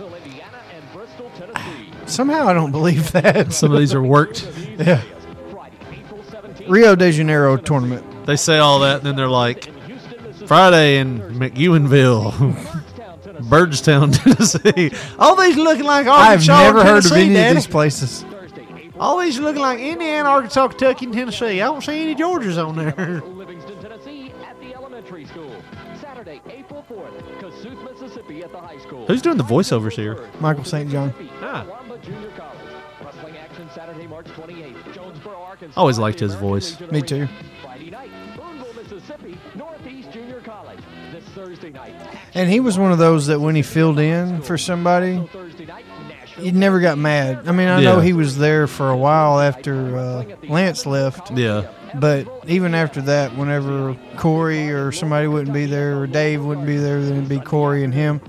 [2.07, 3.53] Somehow I don't believe that.
[3.53, 4.47] Some of these are worked.
[4.79, 5.03] yeah.
[6.69, 8.27] Rio de Janeiro tournament.
[8.27, 9.69] They say all that, and then they're like,
[10.47, 12.33] Friday in McEwenville,
[13.49, 14.91] Byrdstown, Tennessee.
[15.19, 17.51] All these looking like I've never and heard of any Daddy.
[17.51, 18.25] of these places.
[19.03, 21.61] All these are looking like Indiana, Arkansas, Kentucky, and Tennessee.
[21.61, 23.21] I don't see any Georgias on there.
[23.27, 25.61] Livingston, Tennessee at the elementary school.
[26.01, 29.05] Saturday, April 4th, Kossuth, Mississippi at the high school.
[29.09, 30.31] Who's doing the voiceovers here?
[30.39, 30.89] Michael St.
[30.89, 31.13] John.
[31.41, 31.67] Ah.
[31.69, 32.61] Wamba Junior College.
[33.05, 34.95] Wrestling action Saturday, March 28th.
[34.95, 35.81] Jonesboro, Arkansas.
[35.81, 36.79] Always liked his voice.
[36.93, 37.27] Me too.
[37.61, 40.79] Friday night, Booneville, Mississippi, Northeast Junior College.
[41.11, 41.95] This Thursday night,
[42.35, 45.17] And he was one of those that when he filled in for somebody,
[46.39, 47.49] he never got mad.
[47.49, 48.03] I mean, I know Yeah.
[48.05, 51.31] he was there for a while after uh, Lance left.
[51.33, 51.69] Yeah.
[51.95, 56.79] But even after that, whenever Corey or somebody wouldn't be there, or Dave wouldn't be
[56.79, 58.21] there, then it'd be Corey and him.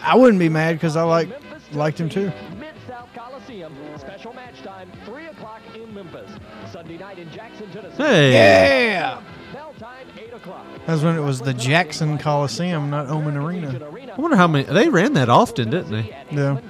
[0.00, 1.28] I wouldn't be mad because I like
[1.72, 2.30] liked him too.
[2.58, 3.74] Mid-South Coliseum.
[3.98, 6.30] Special match time, 3 o'clock in Memphis.
[6.72, 7.96] Sunday night in Jackson, Tennessee.
[8.02, 8.32] Hey.
[8.32, 9.20] Yeah.
[9.52, 10.64] Bell time, 8 o'clock.
[10.86, 13.80] That's when it was the Jackson Coliseum, not Oman Arena.
[14.16, 14.64] I wonder how many.
[14.64, 16.16] They ran that often, didn't they?
[16.30, 16.60] Yeah.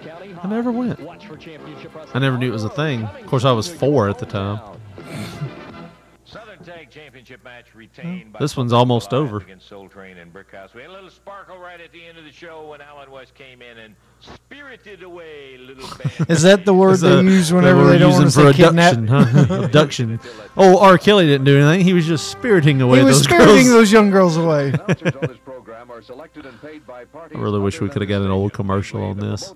[0.42, 1.00] I never went.
[1.00, 3.02] I never knew it was a thing.
[3.04, 4.60] Of course, I was four at the time.
[6.68, 9.42] Tag Championship match retained by This one's almost over.
[9.58, 10.74] Soul Train and Brickhouse.
[10.74, 13.34] We had a little sparkle right at the end of the show when Alan West
[13.34, 15.84] came in and spirited away little.
[16.28, 18.40] Is that the word they that use the whenever word they don't using want to
[18.42, 18.92] for say kidnap?
[18.98, 19.54] abduction, huh?
[19.64, 20.20] abduction.
[20.58, 20.98] Oh, R.
[20.98, 21.86] Kelly didn't do anything.
[21.86, 23.68] He was just spiriting away He was those spiriting girls.
[23.68, 24.72] those young girls away.
[27.34, 29.52] I really wish we could have got an old commercial on this.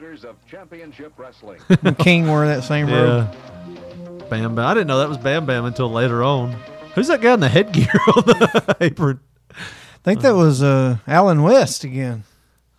[1.99, 3.28] King wore that same robe.
[3.32, 4.26] Yeah.
[4.28, 4.59] Bam Bam.
[4.66, 6.53] I didn't know that was Bam Bam until later on.
[6.95, 7.86] Who's that guy in the headgear
[8.16, 9.20] on the apron?
[9.51, 12.24] I think that was uh, Alan West again.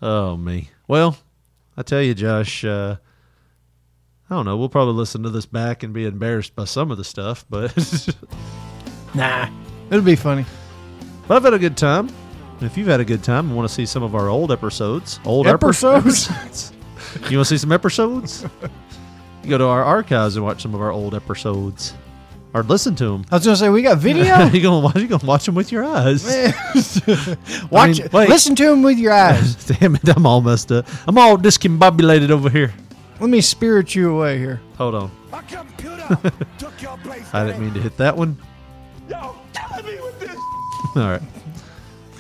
[0.02, 0.70] Oh me.
[0.88, 1.18] Well,
[1.78, 2.66] I tell you, Josh.
[2.66, 2.98] Uh,
[4.30, 4.58] I don't know.
[4.58, 7.74] We'll probably listen to this back and be embarrassed by some of the stuff, but
[9.16, 9.48] Nah,
[9.90, 10.46] it'll be funny.
[11.28, 12.10] but I've had a good time.
[12.64, 14.50] And If you've had a good time and want to see some of our old
[14.50, 16.30] episodes, old Episodes?
[16.30, 16.72] episodes,
[17.30, 18.46] you want to see some episodes?
[19.44, 21.94] You go to our archives and watch some of our old episodes.
[22.54, 23.26] or listen to them.
[23.30, 24.46] I was gonna say we got video.
[24.54, 24.96] you gonna watch?
[24.96, 26.24] You gonna watch them with your eyes?
[27.70, 28.30] Watch, mean, wait.
[28.30, 29.56] listen to them with your eyes.
[29.66, 30.08] Damn it!
[30.08, 30.88] I'm all messed up.
[31.06, 32.74] I'm all discombobulated over here.
[33.20, 34.62] Let me spirit you away here.
[34.78, 35.12] Hold on.
[37.34, 38.38] I didn't mean to hit that one.
[39.10, 39.36] Yo,
[39.86, 40.38] me with this.
[40.96, 41.22] All right.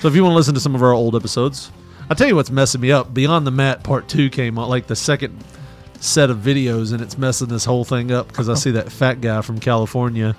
[0.04, 1.72] So if you want to listen to some of our old episodes,
[2.10, 3.14] I'll tell you what's messing me up.
[3.14, 5.41] Beyond the Mat Part Two came out, like the second
[6.01, 9.22] set of videos, and it's messing this whole thing up because I see that fat
[9.22, 10.36] guy from California.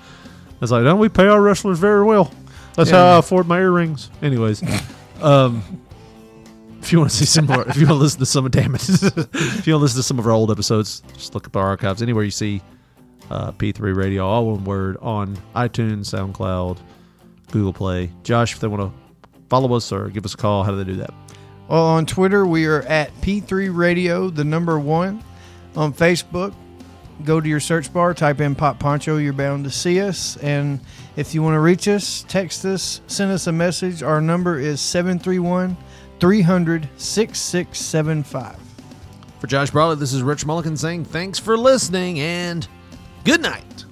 [0.61, 2.31] It's like, don't we pay our wrestlers very well?
[2.75, 2.97] That's Yeah.
[2.97, 4.11] how I afford my earrings.
[4.21, 4.61] Anyways,
[5.23, 5.63] um,
[6.83, 8.75] if you want to see some more, if you want to listen to some, damn
[8.75, 11.55] it, if you want to listen to some of our old episodes, just look up
[11.55, 12.61] our archives anywhere you see
[13.31, 16.77] uh, P3 Radio, all one word, on iTunes, SoundCloud,
[17.51, 18.11] Google Play.
[18.21, 19.04] Josh, if they want to
[19.49, 21.13] follow us or give us a call, how do they do that?
[21.67, 25.23] Well, on Twitter, we are at P3 Radio, the number one.
[25.75, 26.53] On Facebook,
[27.23, 30.37] go to your search bar, type in Pop Poncho, you're bound to see us.
[30.37, 30.79] And
[31.15, 34.03] if you want to reach us, text us, send us a message.
[34.03, 35.75] Our number is 731
[36.19, 38.57] 300 6675.
[39.39, 42.67] For Josh Brawley, this is Rich Mulligan saying thanks for listening and
[43.23, 43.84] good night.